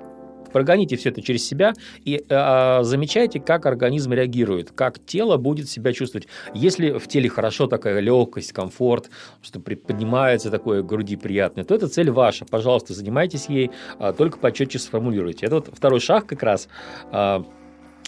Прогоните 0.53 0.95
все 0.95 1.09
это 1.09 1.21
через 1.21 1.45
себя 1.45 1.73
и 2.05 2.23
э, 2.27 2.79
замечайте, 2.83 3.39
как 3.39 3.65
организм 3.65 4.13
реагирует, 4.13 4.71
как 4.71 5.03
тело 5.05 5.37
будет 5.37 5.69
себя 5.69 5.91
чувствовать. 5.93 6.27
Если 6.53 6.91
в 6.97 7.07
теле 7.07 7.27
хорошо 7.29 7.67
такая 7.67 7.99
легкость, 7.99 8.53
комфорт, 8.53 9.09
что 9.41 9.59
поднимается 9.59 10.49
такое 10.49 10.83
груди 10.83 11.15
приятное, 11.15 11.63
то 11.63 11.75
это 11.75 11.87
цель 11.87 12.11
ваша. 12.11 12.45
Пожалуйста, 12.45 12.93
занимайтесь 12.93 13.47
ей, 13.47 13.71
э, 13.99 14.13
только 14.17 14.37
почетче 14.37 14.79
сформулируйте. 14.79 15.47
Это 15.47 15.55
вот 15.55 15.69
второй 15.73 15.99
шаг 15.99 16.27
как 16.27 16.43
раз. 16.43 16.67
Э, 17.11 17.43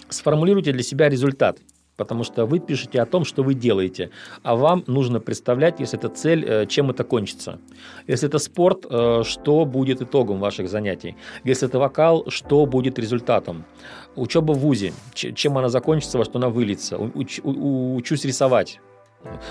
сформулируйте 0.08 0.72
для 0.72 0.82
себя 0.82 1.08
результат 1.08 1.58
потому 1.96 2.24
что 2.24 2.46
вы 2.46 2.58
пишете 2.58 3.00
о 3.00 3.06
том, 3.06 3.24
что 3.24 3.42
вы 3.42 3.54
делаете, 3.54 4.10
а 4.42 4.56
вам 4.56 4.84
нужно 4.86 5.20
представлять, 5.20 5.80
если 5.80 5.98
это 5.98 6.08
цель, 6.08 6.44
э, 6.46 6.66
чем 6.66 6.90
это 6.90 7.04
кончится. 7.04 7.58
Если 8.06 8.28
это 8.28 8.38
спорт, 8.38 8.86
э, 8.88 9.22
что 9.24 9.64
будет 9.64 10.02
итогом 10.02 10.38
ваших 10.38 10.68
занятий. 10.68 11.16
Если 11.44 11.68
это 11.68 11.78
вокал, 11.78 12.24
что 12.28 12.66
будет 12.66 12.98
результатом. 12.98 13.64
Учеба 14.14 14.52
в 14.52 14.58
ВУЗе, 14.58 14.92
чем 15.14 15.58
она 15.58 15.68
закончится, 15.68 16.18
во 16.18 16.24
что 16.24 16.38
она 16.38 16.48
выльется. 16.48 16.98
Уч, 16.98 17.40
учусь 17.42 18.24
рисовать. 18.24 18.80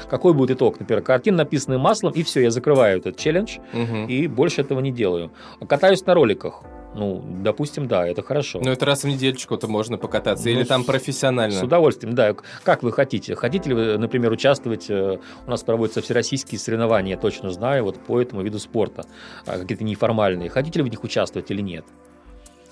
Какой 0.10 0.34
будет 0.34 0.58
итог? 0.58 0.80
Например, 0.80 1.04
картина 1.04 1.38
написанная 1.38 1.78
маслом, 1.78 2.14
и 2.14 2.24
все, 2.24 2.42
я 2.42 2.52
закрываю 2.52 3.00
этот 3.00 3.18
челлендж, 3.18 3.58
угу. 3.74 4.08
и 4.08 4.28
больше 4.28 4.62
этого 4.62 4.80
не 4.80 4.92
делаю. 4.92 5.32
Катаюсь 5.68 6.06
на 6.06 6.14
роликах. 6.14 6.64
Ну, 6.96 7.22
допустим, 7.44 7.88
да, 7.88 8.08
это 8.08 8.24
хорошо. 8.24 8.62
Ну, 8.64 8.72
это 8.72 8.86
раз 8.86 9.04
в 9.04 9.08
недельку-то 9.08 9.68
можно 9.68 9.98
покататься, 9.98 10.46
ну, 10.46 10.52
или 10.52 10.64
там 10.64 10.86
профессионально? 10.86 11.60
С 11.60 11.62
удовольствием, 11.62 12.16
да. 12.16 12.34
Как 12.64 12.84
вы 12.84 12.94
хотите? 12.94 13.36
Хотите 13.36 13.70
ли 13.70 13.76
вы, 13.76 13.98
например, 13.98 14.32
участвовать? 14.32 14.90
Э, 14.90 15.18
у 15.46 15.50
нас 15.50 15.62
проводятся 15.64 16.02
всероссийские 16.02 16.58
соревнования, 16.58 17.16
я 17.16 17.18
точно 17.18 17.52
знаю, 17.52 17.84
вот 17.84 18.00
по 18.00 18.22
этому 18.22 18.44
виду 18.44 18.60
спорта, 18.60 19.06
а, 19.46 19.60
какие-то 19.60 19.84
неформальные. 19.84 20.50
Хотите 20.50 20.80
ли 20.80 20.84
вы 20.84 20.90
в 20.90 20.92
них 20.92 21.04
участвовать 21.04 21.52
или 21.52 21.62
нет? 21.62 21.86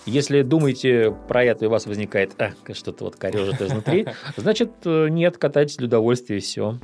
Если 0.05 0.41
думаете 0.41 1.15
про 1.27 1.43
это, 1.43 1.65
и 1.65 1.67
у 1.67 1.71
вас 1.71 1.85
возникает 1.85 2.31
а, 2.37 2.51
что-то 2.73 3.03
вот 3.03 3.17
корежит 3.17 3.61
изнутри, 3.61 4.07
значит, 4.37 4.71
э, 4.85 5.09
нет, 5.09 5.37
катайтесь 5.37 5.75
для 5.75 5.87
удовольствия, 5.87 6.37
и 6.37 6.39
все. 6.39 6.77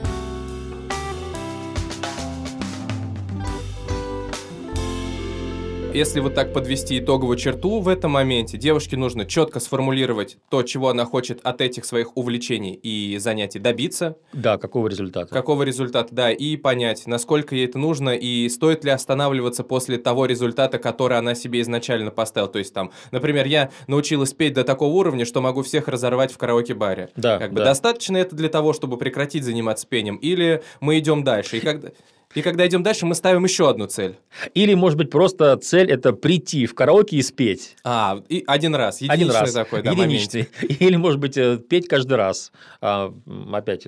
Если 5.94 6.20
вот 6.20 6.36
так 6.36 6.54
подвести 6.54 7.00
итоговую 7.00 7.36
черту 7.36 7.80
в 7.80 7.88
этом 7.88 8.12
моменте, 8.12 8.58
девушке 8.58 8.96
нужно 8.96 9.26
четко 9.26 9.60
сформулировать 9.60 10.38
то, 10.50 10.62
чего 10.62 10.90
она 10.90 11.04
хочет 11.04 11.40
от 11.44 11.62
этих 11.62 11.84
своих 11.84 12.16
увлечений 12.16 12.74
и 12.74 13.18
занятий 13.18 13.58
добиться. 13.58 14.16
Да, 14.32 14.58
какого 14.58 14.88
результата. 14.88 15.34
Какого 15.34 15.64
результата, 15.64 16.14
да, 16.14 16.32
и 16.32 16.58
понять, 16.58 17.08
насколько 17.08 17.56
ей 17.56 17.66
это 17.66 17.80
нужно, 17.80 18.12
и 18.12 18.48
стоит 18.50 18.86
ли 18.86 18.92
останавливаться 18.92 19.64
после 19.64 19.98
того 19.98 20.28
результата, 20.28 20.78
который 20.78 21.18
она 21.18 21.34
себе 21.34 21.60
изначально 21.62 22.12
поставила. 22.12 22.52
То 22.52 22.60
есть 22.60 22.74
там, 22.74 22.92
например, 23.12 23.48
я 23.48 23.72
научилась 23.88 24.34
петь 24.34 24.54
до 24.54 24.64
такого 24.64 24.94
уровня, 24.94 25.26
что 25.26 25.42
могу 25.42 25.64
всех 25.64 25.88
разорвать 25.88 26.32
в 26.32 26.38
караоке-баре. 26.38 27.10
Да, 27.16 27.40
как 27.40 27.52
да. 27.54 27.62
бы 27.62 27.66
достаточно 27.66 28.18
это 28.18 28.36
для 28.36 28.50
того, 28.50 28.74
чтобы 28.74 28.98
прекратить 28.98 29.44
заниматься 29.44 29.88
пением, 29.88 30.18
или 30.18 30.62
мы 30.82 31.00
идем 31.00 31.24
дальше. 31.24 31.58
И 31.58 31.60
когда... 31.62 31.90
И 32.36 32.44
когда 32.44 32.68
идем 32.68 32.84
дальше, 32.84 33.08
мы 33.08 33.16
ставим 33.16 33.44
еще 33.44 33.68
одну 33.68 33.88
цель. 33.88 34.16
Или, 34.54 34.76
может 34.76 35.00
быть, 35.00 35.10
просто 35.10 35.58
цель– 35.58 35.90
это 35.92 36.14
прийти 36.14 36.68
в 36.68 36.76
караоке 36.76 37.18
и 37.18 37.24
спеть. 37.24 37.76
А, 37.84 38.22
и 38.30 38.44
один 38.46 38.76
раз, 38.76 39.02
единичный 39.02 39.26
один 39.26 39.36
раз. 39.36 39.52
такой, 39.54 39.82
да, 39.82 39.92
единичный. 39.92 40.48
Момент. 40.62 40.82
Или, 40.82 40.96
может 40.96 41.20
быть, 41.20 41.38
э, 41.38 41.58
петь 41.58 41.88
каждый 41.88 42.18
раз. 42.18 42.52
А, 42.82 43.12
опять, 43.52 43.88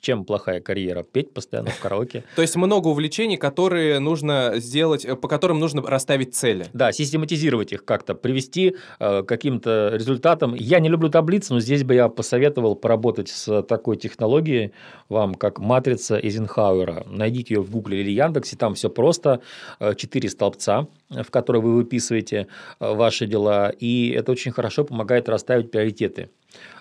чем 0.00 0.24
плохая 0.24 0.60
карьера? 0.60 1.04
Петь 1.04 1.32
постоянно 1.32 1.70
в 1.70 1.78
караоке. 1.78 2.24
То 2.34 2.42
есть, 2.42 2.56
много 2.56 2.88
увлечений, 2.88 3.36
которые 3.36 4.00
нужно 4.00 4.54
сделать, 4.56 5.04
э, 5.04 5.14
по 5.14 5.28
которым 5.28 5.60
нужно 5.60 5.80
расставить 5.82 6.34
цели. 6.34 6.66
Да, 6.72 6.90
систематизировать 6.90 7.72
их 7.72 7.84
как-то, 7.84 8.16
привести 8.16 8.74
э, 8.98 9.22
к 9.22 9.26
каким-то 9.26 9.92
результатам. 9.94 10.56
Я 10.56 10.80
не 10.80 10.88
люблю 10.88 11.10
таблицы, 11.10 11.54
но 11.54 11.60
здесь 11.60 11.84
бы 11.84 11.94
я 11.94 12.08
посоветовал 12.08 12.74
поработать 12.74 13.28
с 13.28 13.62
такой 13.62 13.98
технологией 13.98 14.72
вам, 15.08 15.36
как 15.36 15.60
матрица 15.60 16.18
Эйзенхауэра. 16.18 17.04
Найдите 17.06 17.54
ее 17.54 17.67
в 17.68 17.70
Гугле 17.70 18.00
или 18.00 18.10
Яндексе, 18.10 18.56
там 18.56 18.74
все 18.74 18.90
просто, 18.90 19.40
э, 19.80 19.94
четыре 19.94 20.28
столбца, 20.28 20.88
в 21.10 21.30
которые 21.30 21.62
вы 21.62 21.74
выписываете 21.74 22.46
э, 22.80 22.94
ваши 22.94 23.26
дела, 23.26 23.70
и 23.70 24.10
это 24.10 24.32
очень 24.32 24.52
хорошо 24.52 24.84
помогает 24.84 25.28
расставить 25.28 25.70
приоритеты. 25.70 26.30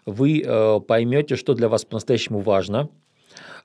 Вы 0.06 0.42
э, 0.42 0.80
поймете, 0.80 1.36
что 1.36 1.54
для 1.54 1.70
вас 1.70 1.86
по-настоящему 1.86 2.40
важно, 2.40 2.90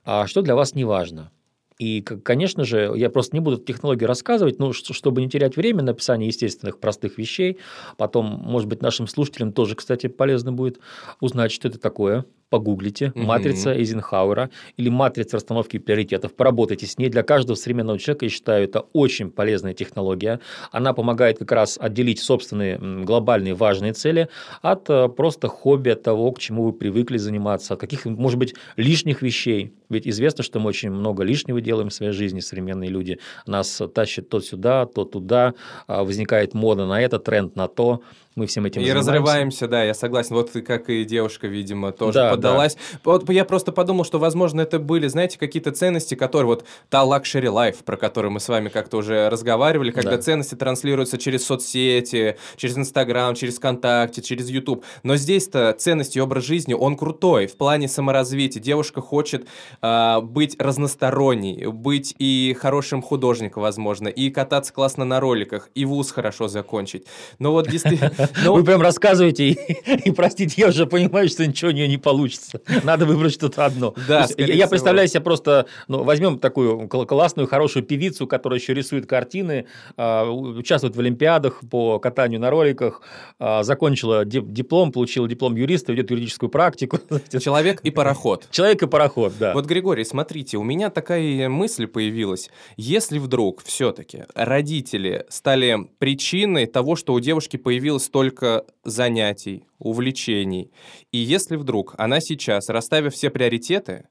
а 0.04 0.26
что 0.26 0.42
для 0.42 0.54
вас 0.54 0.74
не 0.74 0.84
важно. 0.84 1.30
И, 1.78 2.00
конечно 2.00 2.64
же, 2.64 2.92
я 2.96 3.10
просто 3.10 3.34
не 3.34 3.40
буду 3.40 3.56
технологии 3.56 4.04
рассказывать, 4.04 4.58
но 4.58 4.72
чтобы 4.72 5.20
не 5.20 5.28
терять 5.28 5.56
время 5.56 5.78
на 5.78 5.86
написание 5.86 6.28
естественных 6.28 6.78
простых 6.78 7.18
вещей, 7.18 7.58
потом, 7.96 8.26
может 8.26 8.68
быть, 8.68 8.82
нашим 8.82 9.08
слушателям 9.08 9.52
тоже, 9.52 9.74
кстати, 9.74 10.06
полезно 10.06 10.52
будет 10.52 10.78
узнать, 11.20 11.50
что 11.50 11.68
это 11.68 11.78
такое, 11.78 12.24
погуглите, 12.52 13.12
угу. 13.14 13.24
матрица 13.24 13.72
Эйзенхауэра 13.72 14.50
или 14.76 14.90
матрица 14.90 15.36
расстановки 15.36 15.78
приоритетов, 15.78 16.34
поработайте 16.34 16.86
с 16.86 16.98
ней. 16.98 17.08
Для 17.08 17.22
каждого 17.22 17.56
современного 17.56 17.98
человека, 17.98 18.26
я 18.26 18.30
считаю, 18.30 18.64
это 18.64 18.80
очень 18.92 19.30
полезная 19.30 19.72
технология. 19.72 20.38
Она 20.70 20.92
помогает 20.92 21.38
как 21.38 21.50
раз 21.52 21.78
отделить 21.80 22.20
собственные 22.20 22.78
глобальные 23.04 23.54
важные 23.54 23.94
цели 23.94 24.28
от 24.60 24.90
э, 24.90 25.08
просто 25.08 25.48
хобби, 25.48 25.88
от 25.88 26.02
того, 26.02 26.30
к 26.32 26.38
чему 26.38 26.64
вы 26.64 26.72
привыкли 26.74 27.16
заниматься, 27.16 27.72
от 27.72 27.80
каких, 27.80 28.04
может 28.04 28.38
быть, 28.38 28.54
лишних 28.76 29.22
вещей. 29.22 29.72
Ведь 29.88 30.06
известно, 30.06 30.44
что 30.44 30.60
мы 30.60 30.68
очень 30.68 30.90
много 30.90 31.22
лишнего 31.24 31.60
делаем 31.62 31.88
в 31.88 31.94
своей 31.94 32.12
жизни, 32.12 32.40
современные 32.40 32.90
люди. 32.90 33.18
Нас 33.46 33.80
тащат 33.94 34.28
то 34.28 34.40
сюда, 34.40 34.84
то 34.84 35.04
туда, 35.04 35.54
а 35.86 36.04
возникает 36.04 36.52
мода 36.52 36.86
на 36.86 37.00
это, 37.00 37.18
тренд 37.18 37.56
на 37.56 37.66
то 37.66 38.02
мы 38.34 38.46
всем 38.46 38.64
этим 38.64 38.80
и 38.80 38.84
занимаемся. 38.84 39.10
разрываемся, 39.12 39.68
да, 39.68 39.84
я 39.84 39.94
согласен. 39.94 40.34
Вот 40.34 40.50
как 40.66 40.88
и 40.88 41.04
девушка, 41.04 41.46
видимо, 41.48 41.92
тоже 41.92 42.18
да, 42.18 42.30
поддалась. 42.30 42.74
Да. 42.74 42.98
Вот 43.04 43.28
я 43.28 43.44
просто 43.44 43.72
подумал, 43.72 44.04
что, 44.04 44.18
возможно, 44.18 44.62
это 44.62 44.78
были, 44.78 45.06
знаете, 45.08 45.38
какие-то 45.38 45.70
ценности, 45.72 46.14
которые 46.14 46.46
вот 46.46 46.64
та 46.88 47.02
luxury 47.02 47.52
life, 47.52 47.84
про 47.84 47.96
которую 47.96 48.32
мы 48.32 48.40
с 48.40 48.48
вами 48.48 48.70
как-то 48.70 48.98
уже 48.98 49.28
разговаривали, 49.28 49.90
когда 49.90 50.12
да. 50.12 50.22
ценности 50.22 50.54
транслируются 50.54 51.18
через 51.18 51.44
соцсети, 51.44 52.38
через 52.56 52.78
Инстаграм, 52.78 53.34
через 53.34 53.58
ВКонтакте, 53.58 54.22
через 54.22 54.48
YouTube. 54.48 54.84
Но 55.02 55.16
здесь-то 55.16 55.74
ценности 55.78 56.16
и 56.16 56.20
образ 56.20 56.44
жизни, 56.44 56.72
он 56.72 56.96
крутой 56.96 57.46
в 57.46 57.56
плане 57.56 57.86
саморазвития. 57.86 58.62
Девушка 58.62 59.02
хочет 59.02 59.46
э, 59.82 60.20
быть 60.22 60.56
разносторонней, 60.58 61.66
быть 61.66 62.14
и 62.18 62.56
хорошим 62.58 63.02
художником, 63.02 63.62
возможно, 63.62 64.08
и 64.08 64.30
кататься 64.30 64.72
классно 64.72 65.04
на 65.04 65.20
роликах, 65.20 65.68
и 65.74 65.84
вуз 65.84 66.10
хорошо 66.12 66.48
закончить. 66.48 67.06
Но 67.38 67.52
вот 67.52 67.68
действительно 67.68 68.10
Ну, 68.44 68.54
Вы 68.54 68.64
прям 68.64 68.80
рассказываете, 68.82 69.50
и, 69.50 70.08
и, 70.08 70.10
простите, 70.10 70.54
я 70.60 70.68
уже 70.68 70.86
понимаю, 70.86 71.28
что 71.28 71.46
ничего 71.46 71.70
у 71.70 71.74
нее 71.74 71.88
не 71.88 71.98
получится. 71.98 72.60
Надо 72.82 73.06
выбрать 73.06 73.32
что-то 73.32 73.64
одно. 73.64 73.94
Да, 74.08 74.26
я, 74.36 74.46
я 74.46 74.68
представляю 74.68 75.08
себе 75.08 75.20
просто, 75.20 75.66
ну, 75.88 76.02
возьмем 76.02 76.38
такую 76.38 76.88
классную, 76.88 77.48
хорошую 77.48 77.84
певицу, 77.84 78.26
которая 78.26 78.58
еще 78.58 78.74
рисует 78.74 79.06
картины, 79.06 79.66
э, 79.96 80.24
участвует 80.24 80.96
в 80.96 81.00
олимпиадах 81.00 81.60
по 81.70 81.98
катанию 81.98 82.40
на 82.40 82.50
роликах, 82.50 83.02
э, 83.38 83.62
закончила 83.62 84.24
диплом, 84.24 84.92
получила 84.92 85.28
диплом 85.28 85.56
юриста, 85.56 85.92
ведет 85.92 86.10
юридическую 86.10 86.50
практику. 86.50 86.98
Человек 87.40 87.80
и 87.82 87.90
пароход. 87.90 88.46
Человек 88.50 88.82
и 88.82 88.86
пароход, 88.86 89.32
да. 89.38 89.54
Вот, 89.54 89.66
Григорий, 89.66 90.04
смотрите, 90.04 90.56
у 90.56 90.62
меня 90.62 90.90
такая 90.90 91.48
мысль 91.48 91.86
появилась. 91.86 92.50
Если 92.76 93.18
вдруг 93.18 93.62
все-таки 93.64 94.24
родители 94.34 95.26
стали 95.28 95.88
причиной 95.98 96.66
того, 96.66 96.96
что 96.96 97.14
у 97.14 97.20
девушки 97.20 97.56
появилось 97.56 98.04
столько 98.12 98.66
занятий, 98.84 99.64
увлечений, 99.78 100.70
и 101.12 101.16
если 101.16 101.56
вдруг 101.56 101.94
она 101.96 102.20
сейчас, 102.20 102.68
расставив 102.68 103.14
все 103.14 103.30
приоритеты, 103.30 104.06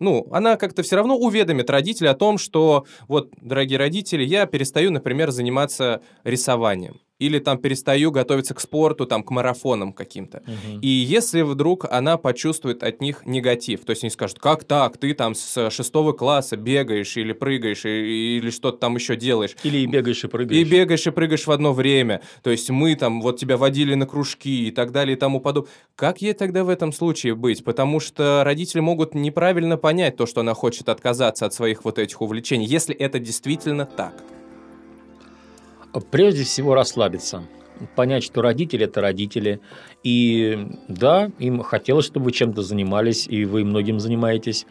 ну, 0.00 0.26
она 0.30 0.56
как-то 0.56 0.82
все 0.82 0.96
равно 0.96 1.14
уведомит 1.14 1.68
родителей 1.68 2.08
о 2.08 2.14
том, 2.14 2.38
что 2.38 2.86
вот, 3.06 3.28
дорогие 3.42 3.78
родители, 3.78 4.24
я 4.24 4.46
перестаю, 4.46 4.90
например, 4.90 5.30
заниматься 5.30 6.00
рисованием 6.24 7.00
или 7.18 7.38
там 7.38 7.58
перестаю 7.58 8.10
готовиться 8.10 8.54
к 8.54 8.60
спорту, 8.60 9.06
там, 9.06 9.22
к 9.22 9.30
марафонам 9.30 9.92
каким-то. 9.92 10.38
Угу. 10.38 10.80
И 10.82 10.88
если 10.88 11.42
вдруг 11.42 11.86
она 11.90 12.16
почувствует 12.16 12.82
от 12.82 13.00
них 13.00 13.26
негатив, 13.26 13.84
то 13.84 13.90
есть 13.90 14.04
они 14.04 14.10
скажут, 14.10 14.38
как 14.38 14.64
так, 14.64 14.98
ты 14.98 15.14
там 15.14 15.34
с 15.34 15.70
шестого 15.70 16.12
класса 16.12 16.56
бегаешь 16.56 17.16
или 17.16 17.32
прыгаешь, 17.32 17.84
и, 17.84 18.38
или 18.38 18.50
что-то 18.50 18.78
там 18.78 18.94
еще 18.94 19.16
делаешь. 19.16 19.56
Или 19.64 19.78
и 19.78 19.86
бегаешь, 19.86 20.22
и 20.24 20.28
прыгаешь. 20.28 20.60
И 20.60 20.64
бегаешь, 20.64 21.06
и 21.06 21.10
прыгаешь 21.10 21.46
в 21.46 21.50
одно 21.50 21.72
время. 21.72 22.22
То 22.42 22.50
есть 22.50 22.70
мы 22.70 22.94
там, 22.94 23.20
вот 23.20 23.38
тебя 23.38 23.56
водили 23.56 23.94
на 23.94 24.06
кружки 24.06 24.68
и 24.68 24.70
так 24.70 24.92
далее 24.92 25.16
и 25.16 25.18
тому 25.18 25.40
подобное. 25.40 25.70
Как 25.96 26.22
ей 26.22 26.34
тогда 26.34 26.62
в 26.62 26.68
этом 26.68 26.92
случае 26.92 27.34
быть? 27.34 27.64
Потому 27.64 27.98
что 27.98 28.42
родители 28.44 28.80
могут 28.80 29.14
неправильно 29.14 29.76
понять 29.76 30.16
то, 30.16 30.26
что 30.26 30.40
она 30.42 30.54
хочет 30.54 30.88
отказаться 30.88 31.46
от 31.46 31.54
своих 31.54 31.84
вот 31.84 31.98
этих 31.98 32.20
увлечений, 32.20 32.66
если 32.66 32.94
это 32.94 33.18
действительно 33.18 33.84
так. 33.84 34.22
Прежде 36.10 36.44
всего 36.44 36.74
расслабиться, 36.74 37.44
понять, 37.94 38.24
что 38.24 38.42
родители– 38.42 38.84
это 38.86 39.00
родители. 39.00 39.60
И 40.02 40.66
да, 40.88 41.30
им 41.38 41.62
хотелось, 41.62 42.06
чтобы 42.06 42.26
вы 42.26 42.32
чем-то 42.32 42.62
занимались, 42.62 43.26
и 43.26 43.44
вы 43.44 43.64
многим 43.64 44.00
занимаетесь. 44.00 44.66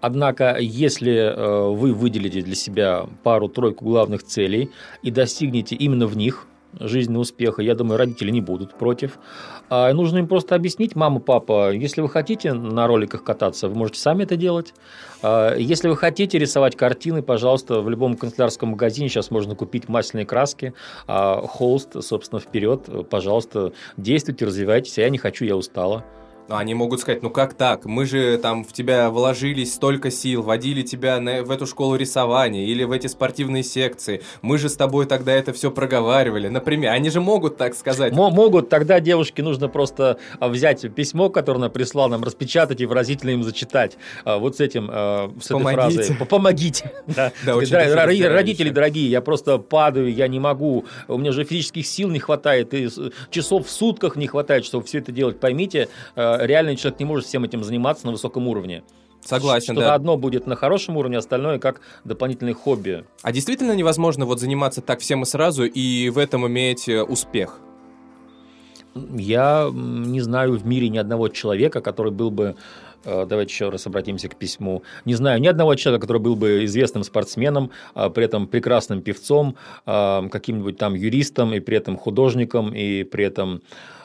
Однако, 0.00 0.56
если 0.58 1.14
э, 1.14 1.68
вы 1.70 1.94
выделите 1.94 2.42
для 2.42 2.56
себя 2.56 3.06
пару-тройку 3.22 3.84
главных 3.84 4.24
целей 4.24 4.70
и 5.02 5.12
достигнете 5.12 5.76
именно 5.76 6.08
в 6.08 6.16
них 6.16 6.48
жизненного 6.78 7.22
успеха, 7.22 7.62
я 7.62 7.74
думаю, 7.74 7.98
родители 7.98 8.30
не 8.30 8.40
будут 8.40 8.74
против. 8.74 9.18
А 9.68 9.92
нужно 9.92 10.18
им 10.18 10.26
просто 10.26 10.54
объяснить, 10.54 10.96
мама, 10.96 11.20
папа, 11.20 11.72
если 11.72 12.00
вы 12.00 12.08
хотите 12.08 12.52
на 12.52 12.86
роликах 12.86 13.24
кататься, 13.24 13.68
вы 13.68 13.74
можете 13.74 14.00
сами 14.00 14.24
это 14.24 14.36
делать. 14.36 14.74
А 15.22 15.56
если 15.56 15.88
вы 15.88 15.96
хотите 15.96 16.38
рисовать 16.38 16.76
картины, 16.76 17.22
пожалуйста, 17.22 17.80
в 17.80 17.88
любом 17.88 18.16
канцелярском 18.16 18.70
магазине 18.70 19.08
сейчас 19.08 19.30
можно 19.30 19.54
купить 19.54 19.88
масляные 19.88 20.26
краски, 20.26 20.74
а 21.06 21.40
холст, 21.46 22.02
собственно, 22.02 22.40
вперед, 22.40 23.08
пожалуйста, 23.08 23.72
действуйте, 23.96 24.44
развивайтесь, 24.46 24.98
а 24.98 25.02
я 25.02 25.10
не 25.10 25.18
хочу, 25.18 25.44
я 25.44 25.56
устала. 25.56 26.04
Они 26.48 26.74
могут 26.74 27.00
сказать, 27.00 27.22
ну 27.22 27.30
как 27.30 27.54
так? 27.54 27.84
Мы 27.84 28.04
же 28.04 28.36
там 28.38 28.64
в 28.64 28.72
тебя 28.72 29.10
вложились 29.10 29.74
столько 29.74 30.10
сил, 30.10 30.42
водили 30.42 30.82
тебя 30.82 31.20
на, 31.20 31.42
в 31.42 31.50
эту 31.50 31.66
школу 31.66 31.96
рисования 31.96 32.66
или 32.66 32.84
в 32.84 32.92
эти 32.92 33.06
спортивные 33.06 33.62
секции. 33.62 34.22
Мы 34.42 34.58
же 34.58 34.68
с 34.68 34.76
тобой 34.76 35.06
тогда 35.06 35.32
это 35.32 35.52
все 35.52 35.70
проговаривали. 35.70 36.48
Например, 36.48 36.92
они 36.92 37.10
же 37.10 37.20
могут 37.20 37.56
так 37.56 37.74
сказать. 37.74 38.12
М- 38.12 38.18
могут. 38.32 38.68
Тогда 38.68 39.00
девушке 39.00 39.42
нужно 39.42 39.68
просто 39.68 40.18
а, 40.40 40.48
взять 40.48 40.92
письмо, 40.94 41.30
которое 41.30 41.58
она 41.58 41.68
прислала 41.70 42.08
нам, 42.08 42.24
распечатать 42.24 42.80
и 42.80 42.86
выразительно 42.86 43.30
им 43.30 43.44
зачитать. 43.44 43.96
А, 44.24 44.38
вот 44.38 44.56
с 44.56 44.60
этим, 44.60 44.88
а, 44.90 45.32
с 45.40 45.46
этой 45.46 45.58
Помогите. 45.62 46.02
фразой. 46.02 46.26
Помогите. 46.26 46.92
Родители 47.46 48.70
дорогие, 48.70 49.10
я 49.10 49.20
просто 49.20 49.58
падаю, 49.58 50.12
я 50.12 50.28
не 50.28 50.38
могу. 50.40 50.84
У 51.08 51.18
меня 51.18 51.32
же 51.32 51.44
физических 51.44 51.86
сил 51.86 52.08
не 52.08 52.18
хватает, 52.18 52.74
и 52.74 52.88
часов 53.30 53.66
в 53.66 53.70
сутках 53.70 54.16
не 54.16 54.26
хватает, 54.26 54.64
чтобы 54.64 54.84
все 54.86 54.98
это 54.98 55.12
делать. 55.12 55.38
Поймите, 55.40 55.88
реальный 56.40 56.76
человек 56.76 57.00
не 57.00 57.06
может 57.06 57.26
всем 57.26 57.44
этим 57.44 57.64
заниматься 57.64 58.06
на 58.06 58.12
высоком 58.12 58.48
уровне. 58.48 58.82
Согласен, 59.24 59.74
Что-то 59.74 59.88
да. 59.88 59.94
одно 59.94 60.16
будет 60.16 60.46
на 60.46 60.56
хорошем 60.56 60.96
уровне, 60.96 61.16
остальное 61.16 61.58
как 61.58 61.80
дополнительное 62.04 62.54
хобби. 62.54 63.04
А 63.22 63.32
действительно 63.32 63.72
невозможно 63.72 64.26
вот 64.26 64.40
заниматься 64.40 64.80
так 64.80 65.00
всем 65.00 65.22
и 65.22 65.26
сразу 65.26 65.64
и 65.64 66.10
в 66.10 66.18
этом 66.18 66.46
иметь 66.48 66.88
э, 66.88 67.02
успех? 67.02 67.60
Я 68.94 69.70
не 69.72 70.20
знаю 70.20 70.56
в 70.58 70.66
мире 70.66 70.88
ни 70.88 70.98
одного 70.98 71.28
человека, 71.28 71.80
который 71.80 72.12
был 72.12 72.30
бы 72.30 72.56
э, 73.04 73.26
Давайте 73.26 73.52
еще 73.52 73.68
раз 73.70 73.86
обратимся 73.86 74.28
к 74.28 74.36
письму. 74.36 74.82
Не 75.04 75.14
знаю 75.14 75.40
ни 75.40 75.46
одного 75.46 75.76
человека, 75.76 76.02
который 76.02 76.20
был 76.20 76.34
бы 76.34 76.64
известным 76.64 77.04
спортсменом, 77.04 77.70
а 77.94 78.10
при 78.10 78.24
этом 78.24 78.46
прекрасным 78.48 79.02
певцом, 79.02 79.56
а, 79.86 80.28
каким-нибудь 80.28 80.78
там 80.78 80.94
юристом, 80.94 81.54
и 81.54 81.60
при 81.60 81.76
этом 81.76 81.96
художником, 81.96 82.74
и 82.74 83.04
при 83.04 83.24
этом 83.24 83.62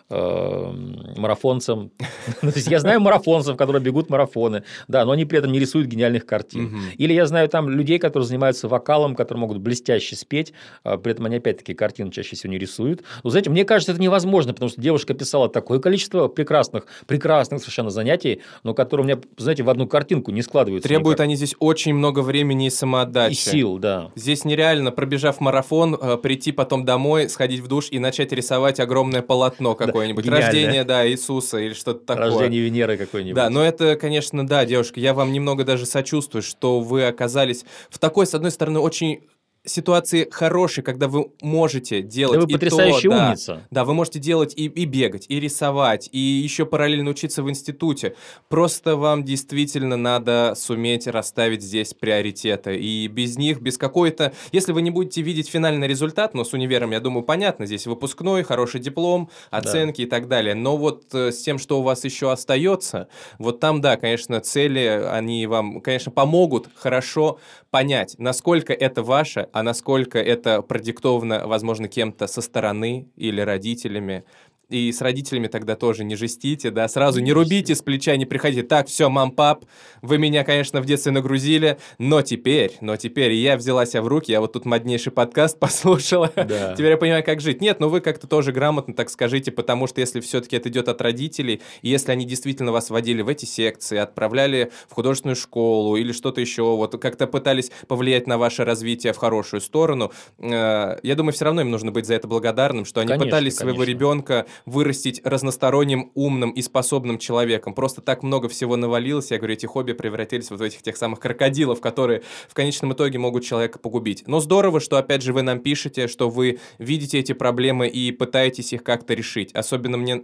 марафонцам. 0.09 1.91
То 2.41 2.47
есть 2.47 2.67
я 2.67 2.79
знаю 2.79 3.01
марафонцев, 3.01 3.57
которые 3.57 3.81
бегут 3.81 4.09
марафоны, 4.09 4.63
да, 4.87 5.05
но 5.05 5.11
они 5.11 5.25
при 5.25 5.39
этом 5.39 5.51
не 5.51 5.59
рисуют 5.59 5.87
гениальных 5.87 6.25
картин. 6.25 6.81
Или 6.97 7.13
я 7.13 7.25
знаю 7.25 7.49
там 7.49 7.69
людей, 7.69 7.99
которые 7.99 8.27
занимаются 8.27 8.67
вокалом, 8.67 9.15
которые 9.15 9.41
могут 9.41 9.57
блестяще 9.59 10.15
спеть, 10.15 10.53
а 10.83 10.97
при 10.97 11.11
этом 11.11 11.25
они 11.25 11.37
опять-таки 11.37 11.73
картины 11.73 12.11
чаще 12.11 12.35
всего 12.35 12.51
не 12.51 12.57
рисуют. 12.57 13.03
Но 13.23 13.29
знаете, 13.29 13.49
мне 13.49 13.65
кажется, 13.65 13.91
это 13.91 14.01
невозможно, 14.01 14.53
потому 14.53 14.69
что 14.69 14.81
девушка 14.81 15.13
писала 15.13 15.49
такое 15.49 15.79
количество 15.79 16.27
прекрасных, 16.27 16.85
прекрасных 17.05 17.61
совершенно 17.61 17.89
занятий, 17.89 18.41
но 18.63 18.73
которые 18.73 19.05
у 19.05 19.07
меня, 19.07 19.19
знаете, 19.37 19.63
в 19.63 19.69
одну 19.69 19.87
картинку 19.87 20.31
не 20.31 20.41
складываются. 20.41 20.87
Требуют 20.87 21.17
никак. 21.17 21.25
они 21.25 21.35
здесь 21.35 21.55
очень 21.59 21.93
много 21.93 22.21
времени 22.21 22.67
и 22.67 22.69
самоотдачи. 22.69 23.33
И 23.33 23.35
сил, 23.35 23.77
да. 23.77 24.11
Здесь 24.15 24.45
нереально, 24.45 24.91
пробежав 24.91 25.39
марафон, 25.39 25.97
э, 25.99 26.17
прийти 26.17 26.51
потом 26.51 26.85
домой, 26.85 27.29
сходить 27.29 27.59
в 27.59 27.67
душ 27.67 27.87
и 27.91 27.99
начать 27.99 28.31
рисовать 28.31 28.79
огромное 28.79 29.21
полотно 29.21 29.75
какое 29.75 29.96
какое-нибудь. 29.97 30.25
Гениально. 30.25 30.45
Рождение, 30.45 30.83
да, 30.83 31.07
Иисуса 31.07 31.57
или 31.57 31.73
что-то 31.73 32.05
такое. 32.05 32.29
Рождение 32.29 32.61
Венеры 32.61 32.97
какой-нибудь. 32.97 33.35
Да, 33.35 33.49
но 33.49 33.63
это, 33.63 33.95
конечно, 33.95 34.45
да, 34.45 34.65
девушка, 34.65 34.99
я 34.99 35.13
вам 35.13 35.31
немного 35.31 35.63
даже 35.63 35.85
сочувствую, 35.85 36.41
что 36.41 36.79
вы 36.79 37.05
оказались 37.05 37.65
в 37.89 37.99
такой, 37.99 38.27
с 38.27 38.33
одной 38.33 38.51
стороны, 38.51 38.79
очень 38.79 39.21
ситуации 39.67 40.27
хорошие, 40.31 40.83
когда 40.83 41.07
вы 41.07 41.31
можете 41.41 42.01
делать 42.01 42.39
да 42.39 42.45
вы 42.45 42.51
и 42.51 42.53
потрясающая 42.53 43.09
то, 43.09 43.17
умница. 43.17 43.53
Да, 43.53 43.61
да, 43.71 43.85
вы 43.85 43.93
можете 43.93 44.19
делать 44.19 44.53
и, 44.55 44.65
и 44.65 44.85
бегать, 44.85 45.25
и 45.29 45.39
рисовать, 45.39 46.09
и 46.11 46.19
еще 46.19 46.65
параллельно 46.65 47.09
учиться 47.09 47.43
в 47.43 47.49
институте. 47.49 48.15
Просто 48.49 48.95
вам 48.95 49.23
действительно 49.23 49.97
надо 49.97 50.53
суметь 50.55 51.07
расставить 51.07 51.61
здесь 51.61 51.93
приоритеты. 51.93 52.77
И 52.77 53.07
без 53.07 53.37
них, 53.37 53.61
без 53.61 53.77
какой-то... 53.77 54.33
Если 54.51 54.71
вы 54.71 54.81
не 54.81 54.91
будете 54.91 55.21
видеть 55.21 55.49
финальный 55.49 55.87
результат, 55.87 56.33
но 56.33 56.43
с 56.43 56.53
универом, 56.53 56.91
я 56.91 56.99
думаю, 56.99 57.23
понятно, 57.23 57.65
здесь 57.65 57.87
выпускной, 57.87 58.43
хороший 58.43 58.79
диплом, 58.79 59.29
оценки 59.51 60.01
да. 60.01 60.03
и 60.03 60.05
так 60.09 60.27
далее. 60.27 60.55
Но 60.55 60.77
вот 60.77 61.13
э, 61.13 61.31
с 61.31 61.41
тем, 61.41 61.59
что 61.59 61.79
у 61.79 61.83
вас 61.83 62.03
еще 62.03 62.31
остается, 62.31 63.07
вот 63.39 63.59
там, 63.59 63.81
да, 63.81 63.97
конечно, 63.97 64.39
цели, 64.39 65.07
они 65.11 65.45
вам, 65.47 65.81
конечно, 65.81 66.11
помогут 66.11 66.69
хорошо 66.75 67.39
понять, 67.71 68.15
насколько 68.17 68.73
это 68.73 69.03
ваше, 69.03 69.49
а 69.57 69.63
насколько 69.63 70.19
это 70.19 70.61
продиктовано, 70.61 71.47
возможно, 71.47 71.87
кем-то 71.87 72.27
со 72.27 72.41
стороны 72.41 73.07
или 73.15 73.41
родителями 73.41 74.23
и 74.69 74.91
с 74.91 75.01
родителями 75.01 75.47
тогда 75.47 75.75
тоже 75.75 76.03
не 76.03 76.15
жестите, 76.15 76.71
да, 76.71 76.87
сразу 76.87 77.21
не 77.21 77.31
рубите 77.31 77.73
с 77.73 77.81
плеча, 77.81 78.15
не 78.17 78.25
приходите, 78.25 78.63
так, 78.63 78.87
все, 78.87 79.09
мам, 79.09 79.31
пап, 79.31 79.65
вы 80.01 80.17
меня, 80.17 80.43
конечно, 80.43 80.81
в 80.81 80.85
детстве 80.85 81.11
нагрузили, 81.11 81.77
но 81.97 82.21
теперь, 82.21 82.73
но 82.81 82.97
теперь 82.97 83.31
я 83.33 83.55
взяла 83.55 83.85
себя 83.85 84.01
в 84.01 84.07
руки, 84.07 84.31
я 84.31 84.41
вот 84.41 84.53
тут 84.53 84.65
моднейший 84.65 85.11
подкаст 85.11 85.59
послушала, 85.59 86.31
да. 86.35 86.73
теперь 86.73 86.91
я 86.91 86.97
понимаю, 86.97 87.23
как 87.23 87.39
жить. 87.39 87.61
Нет, 87.61 87.79
ну 87.79 87.89
вы 87.89 88.01
как-то 88.01 88.27
тоже 88.27 88.51
грамотно 88.51 88.93
так 88.93 89.09
скажите, 89.09 89.51
потому 89.51 89.87
что 89.87 90.01
если 90.01 90.19
все-таки 90.19 90.57
это 90.57 90.69
идет 90.69 90.89
от 90.89 91.01
родителей, 91.01 91.61
и 91.81 91.89
если 91.89 92.11
они 92.11 92.25
действительно 92.25 92.71
вас 92.71 92.89
водили 92.89 93.21
в 93.21 93.29
эти 93.29 93.45
секции, 93.45 93.97
отправляли 93.97 94.71
в 94.89 94.93
художественную 94.93 95.35
школу 95.35 95.95
или 95.95 96.11
что-то 96.11 96.41
еще, 96.41 96.63
вот 96.63 96.99
как-то 97.01 97.27
пытались 97.27 97.71
повлиять 97.87 98.27
на 98.27 98.37
ваше 98.37 98.65
развитие 98.65 99.13
в 99.13 99.17
хорошую 99.17 99.61
сторону, 99.61 100.11
э, 100.39 100.97
я 101.01 101.15
думаю, 101.15 101.33
все 101.33 101.45
равно 101.45 101.61
им 101.61 101.71
нужно 101.71 101.91
быть 101.91 102.05
за 102.05 102.15
это 102.15 102.27
благодарным, 102.27 102.83
что 102.83 102.99
они 102.99 103.09
конечно, 103.09 103.25
пытались 103.25 103.55
своего 103.55 103.79
конечно. 103.79 103.91
ребенка 103.91 104.45
вырастить 104.65 105.21
разносторонним, 105.23 106.11
умным 106.15 106.51
и 106.51 106.61
способным 106.61 107.17
человеком. 107.17 107.73
Просто 107.73 108.01
так 108.01 108.23
много 108.23 108.49
всего 108.49 108.75
навалилось, 108.75 109.31
я 109.31 109.37
говорю, 109.37 109.53
эти 109.53 109.65
хобби 109.65 109.93
превратились 109.93 110.49
вот 110.49 110.59
в 110.59 110.63
этих 110.63 110.81
тех 110.81 110.97
самых 110.97 111.19
крокодилов, 111.19 111.81
которые 111.81 112.23
в 112.47 112.53
конечном 112.53 112.93
итоге 112.93 113.19
могут 113.19 113.43
человека 113.43 113.79
погубить. 113.79 114.23
Но 114.27 114.39
здорово, 114.39 114.79
что 114.79 114.97
опять 114.97 115.21
же 115.21 115.33
вы 115.33 115.41
нам 115.41 115.59
пишете, 115.59 116.07
что 116.07 116.29
вы 116.29 116.59
видите 116.77 117.19
эти 117.19 117.33
проблемы 117.33 117.87
и 117.87 118.11
пытаетесь 118.11 118.73
их 118.73 118.83
как-то 118.83 119.13
решить. 119.13 119.51
Особенно 119.53 119.97
мне 119.97 120.23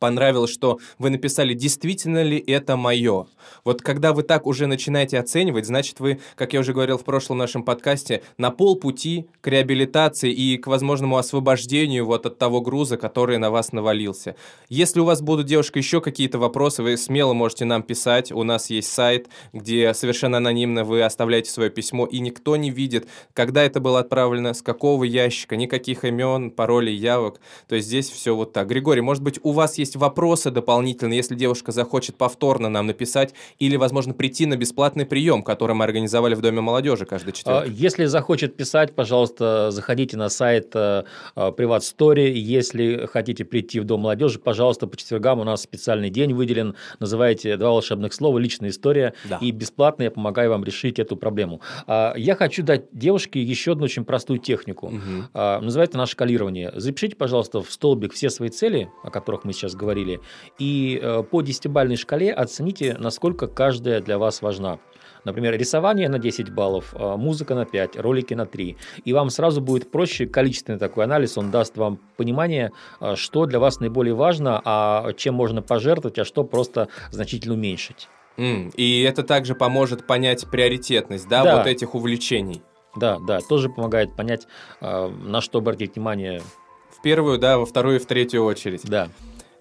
понравилось, 0.00 0.50
что 0.50 0.80
вы 0.98 1.10
написали, 1.10 1.54
действительно 1.54 2.24
ли 2.24 2.38
это 2.38 2.76
мое. 2.76 3.28
Вот 3.64 3.82
когда 3.82 4.12
вы 4.12 4.24
так 4.24 4.46
уже 4.46 4.66
начинаете 4.66 5.18
оценивать, 5.18 5.66
значит 5.66 6.00
вы, 6.00 6.20
как 6.34 6.52
я 6.52 6.60
уже 6.60 6.72
говорил 6.72 6.98
в 6.98 7.04
прошлом 7.04 7.38
нашем 7.38 7.62
подкасте, 7.62 8.22
на 8.38 8.50
полпути 8.50 9.28
к 9.40 9.46
реабилитации 9.46 10.32
и 10.32 10.56
к 10.56 10.66
возможному 10.66 11.16
освобождению 11.18 12.06
вот 12.06 12.26
от 12.26 12.38
того 12.38 12.60
груза, 12.60 12.96
который 12.96 13.38
на 13.38 13.50
вас 13.50 13.72
навалился. 13.72 14.34
Если 14.68 14.98
у 15.00 15.04
вас 15.04 15.20
будут, 15.20 15.46
девушка, 15.46 15.78
еще 15.78 16.00
какие-то 16.00 16.38
вопросы, 16.38 16.82
вы 16.82 16.96
смело 16.96 17.32
можете 17.32 17.64
нам 17.64 17.82
писать. 17.82 18.32
У 18.32 18.42
нас 18.42 18.70
есть 18.70 18.90
сайт, 18.92 19.28
где 19.52 19.92
совершенно 19.94 20.38
анонимно 20.38 20.84
вы 20.84 21.02
оставляете 21.02 21.50
свое 21.50 21.70
письмо, 21.70 22.06
и 22.06 22.18
никто 22.20 22.56
не 22.56 22.70
видит, 22.70 23.06
когда 23.34 23.62
это 23.62 23.80
было 23.80 24.00
отправлено, 24.00 24.54
с 24.54 24.62
какого 24.62 25.04
ящика, 25.04 25.56
никаких 25.56 26.04
имен, 26.04 26.50
паролей, 26.50 26.96
явок. 26.96 27.40
То 27.68 27.76
есть 27.76 27.88
здесь 27.88 28.08
все 28.08 28.34
вот 28.34 28.52
так. 28.52 28.68
Григорий, 28.68 29.02
может 29.02 29.22
быть, 29.22 29.38
у 29.42 29.52
вас 29.52 29.76
есть 29.78 29.89
вопросы 29.96 30.50
дополнительные, 30.50 31.16
если 31.16 31.34
девушка 31.34 31.72
захочет 31.72 32.16
повторно 32.16 32.68
нам 32.68 32.86
написать, 32.86 33.34
или, 33.58 33.76
возможно, 33.76 34.14
прийти 34.14 34.46
на 34.46 34.56
бесплатный 34.56 35.06
прием, 35.06 35.42
который 35.42 35.74
мы 35.74 35.84
организовали 35.84 36.34
в 36.34 36.40
Доме 36.40 36.60
молодежи 36.60 37.04
каждый 37.04 37.32
четверг. 37.32 37.64
А, 37.66 37.68
если 37.68 38.06
захочет 38.06 38.56
писать, 38.56 38.94
пожалуйста, 38.94 39.70
заходите 39.70 40.16
на 40.16 40.28
сайт 40.28 40.70
э, 40.74 41.04
Приват 41.34 41.82
Story. 41.82 42.30
Если 42.30 43.06
хотите 43.06 43.44
прийти 43.44 43.80
в 43.80 43.84
Дом 43.84 44.00
молодежи, 44.00 44.38
пожалуйста, 44.38 44.86
по 44.86 44.96
четвергам 44.96 45.40
у 45.40 45.44
нас 45.44 45.62
специальный 45.62 46.10
день 46.10 46.32
выделен. 46.32 46.74
Называйте 46.98 47.56
два 47.56 47.70
волшебных 47.70 48.12
слова 48.12 48.38
«Личная 48.38 48.70
история». 48.70 49.14
Да. 49.28 49.38
И 49.40 49.50
бесплатно 49.50 50.04
я 50.04 50.10
помогаю 50.10 50.50
вам 50.50 50.64
решить 50.64 50.98
эту 50.98 51.16
проблему. 51.16 51.60
А, 51.86 52.14
я 52.16 52.34
хочу 52.34 52.62
дать 52.62 52.86
девушке 52.92 53.42
еще 53.42 53.72
одну 53.72 53.84
очень 53.84 54.04
простую 54.04 54.38
технику. 54.38 54.86
Угу. 54.86 55.30
Называется 55.34 55.98
она 55.98 56.06
шкалирование. 56.06 56.72
Запишите, 56.74 57.16
пожалуйста, 57.16 57.62
в 57.62 57.70
столбик 57.70 58.12
все 58.12 58.30
свои 58.30 58.48
цели, 58.48 58.90
о 59.02 59.10
которых 59.10 59.44
мы 59.44 59.52
сейчас 59.52 59.74
говорили, 59.80 60.20
и 60.58 61.00
э, 61.02 61.22
по 61.22 61.42
десятибальной 61.42 61.96
шкале 61.96 62.32
оцените, 62.32 62.96
насколько 62.98 63.46
каждая 63.46 64.00
для 64.00 64.18
вас 64.18 64.42
важна. 64.42 64.78
Например, 65.24 65.56
рисование 65.56 66.08
на 66.08 66.18
10 66.18 66.50
баллов, 66.50 66.94
а, 66.94 67.16
музыка 67.16 67.54
на 67.54 67.64
5, 67.64 67.96
ролики 67.96 68.34
на 68.34 68.46
3. 68.46 68.76
И 69.04 69.12
вам 69.12 69.30
сразу 69.30 69.60
будет 69.60 69.90
проще 69.90 70.26
количественный 70.26 70.78
такой 70.78 71.04
анализ, 71.04 71.36
он 71.36 71.50
даст 71.50 71.76
вам 71.76 71.98
понимание, 72.16 72.72
а, 73.00 73.16
что 73.16 73.46
для 73.46 73.58
вас 73.58 73.80
наиболее 73.80 74.14
важно, 74.14 74.60
а 74.64 75.12
чем 75.14 75.34
можно 75.34 75.62
пожертвовать, 75.62 76.18
а 76.18 76.24
что 76.24 76.44
просто 76.44 76.88
значительно 77.10 77.54
уменьшить. 77.54 78.08
Mm, 78.36 78.72
и 78.76 79.02
это 79.02 79.22
также 79.22 79.54
поможет 79.54 80.06
понять 80.06 80.46
приоритетность, 80.50 81.28
да, 81.28 81.44
да. 81.44 81.56
вот 81.58 81.66
этих 81.66 81.94
увлечений. 81.94 82.62
Да, 82.96 83.18
да, 83.20 83.40
тоже 83.40 83.68
помогает 83.68 84.16
понять, 84.16 84.48
на 84.80 85.40
что 85.40 85.58
обратить 85.58 85.94
внимание. 85.94 86.42
В 86.90 87.02
первую, 87.02 87.38
да, 87.38 87.58
во 87.58 87.64
вторую 87.66 87.96
и 87.96 87.98
в 88.00 88.06
третью 88.06 88.44
очередь. 88.44 88.82
Да. 88.84 89.10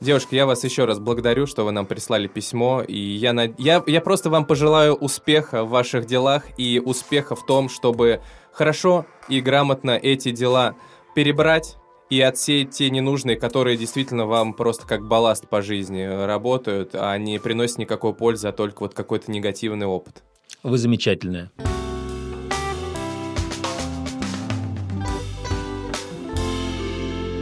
Девушка, 0.01 0.33
я 0.33 0.45
вас 0.45 0.63
еще 0.63 0.85
раз 0.85 0.97
благодарю, 0.97 1.45
что 1.45 1.65
вы 1.65 1.71
нам 1.71 1.85
прислали 1.85 2.27
письмо. 2.27 2.81
И 2.87 2.97
я, 2.97 3.33
на... 3.33 3.53
я, 3.57 3.83
я 3.85 3.99
просто 3.99 4.29
вам 4.29 4.45
пожелаю 4.45 4.93
успеха 4.93 5.65
в 5.65 5.69
ваших 5.69 6.05
делах 6.05 6.43
и 6.57 6.81
успеха 6.83 7.35
в 7.35 7.45
том, 7.45 7.67
чтобы 7.67 8.21
хорошо 8.53 9.05
и 9.27 9.41
грамотно 9.41 9.91
эти 9.91 10.31
дела 10.31 10.75
перебрать 11.15 11.75
и 12.09 12.21
отсеять 12.21 12.71
те 12.71 12.89
ненужные, 12.89 13.35
которые 13.35 13.75
действительно 13.75 14.25
вам 14.25 14.53
просто 14.53 14.87
как 14.87 15.05
балласт 15.05 15.49
по 15.49 15.61
жизни 15.61 16.03
работают, 16.03 16.91
а 16.93 17.17
не 17.17 17.37
приносят 17.37 17.79
никакой 17.79 18.13
пользы, 18.13 18.47
а 18.47 18.51
только 18.53 18.83
вот 18.83 18.93
какой-то 18.93 19.29
негативный 19.29 19.85
опыт. 19.85 20.23
Вы 20.63 20.77
замечательная. 20.77 21.51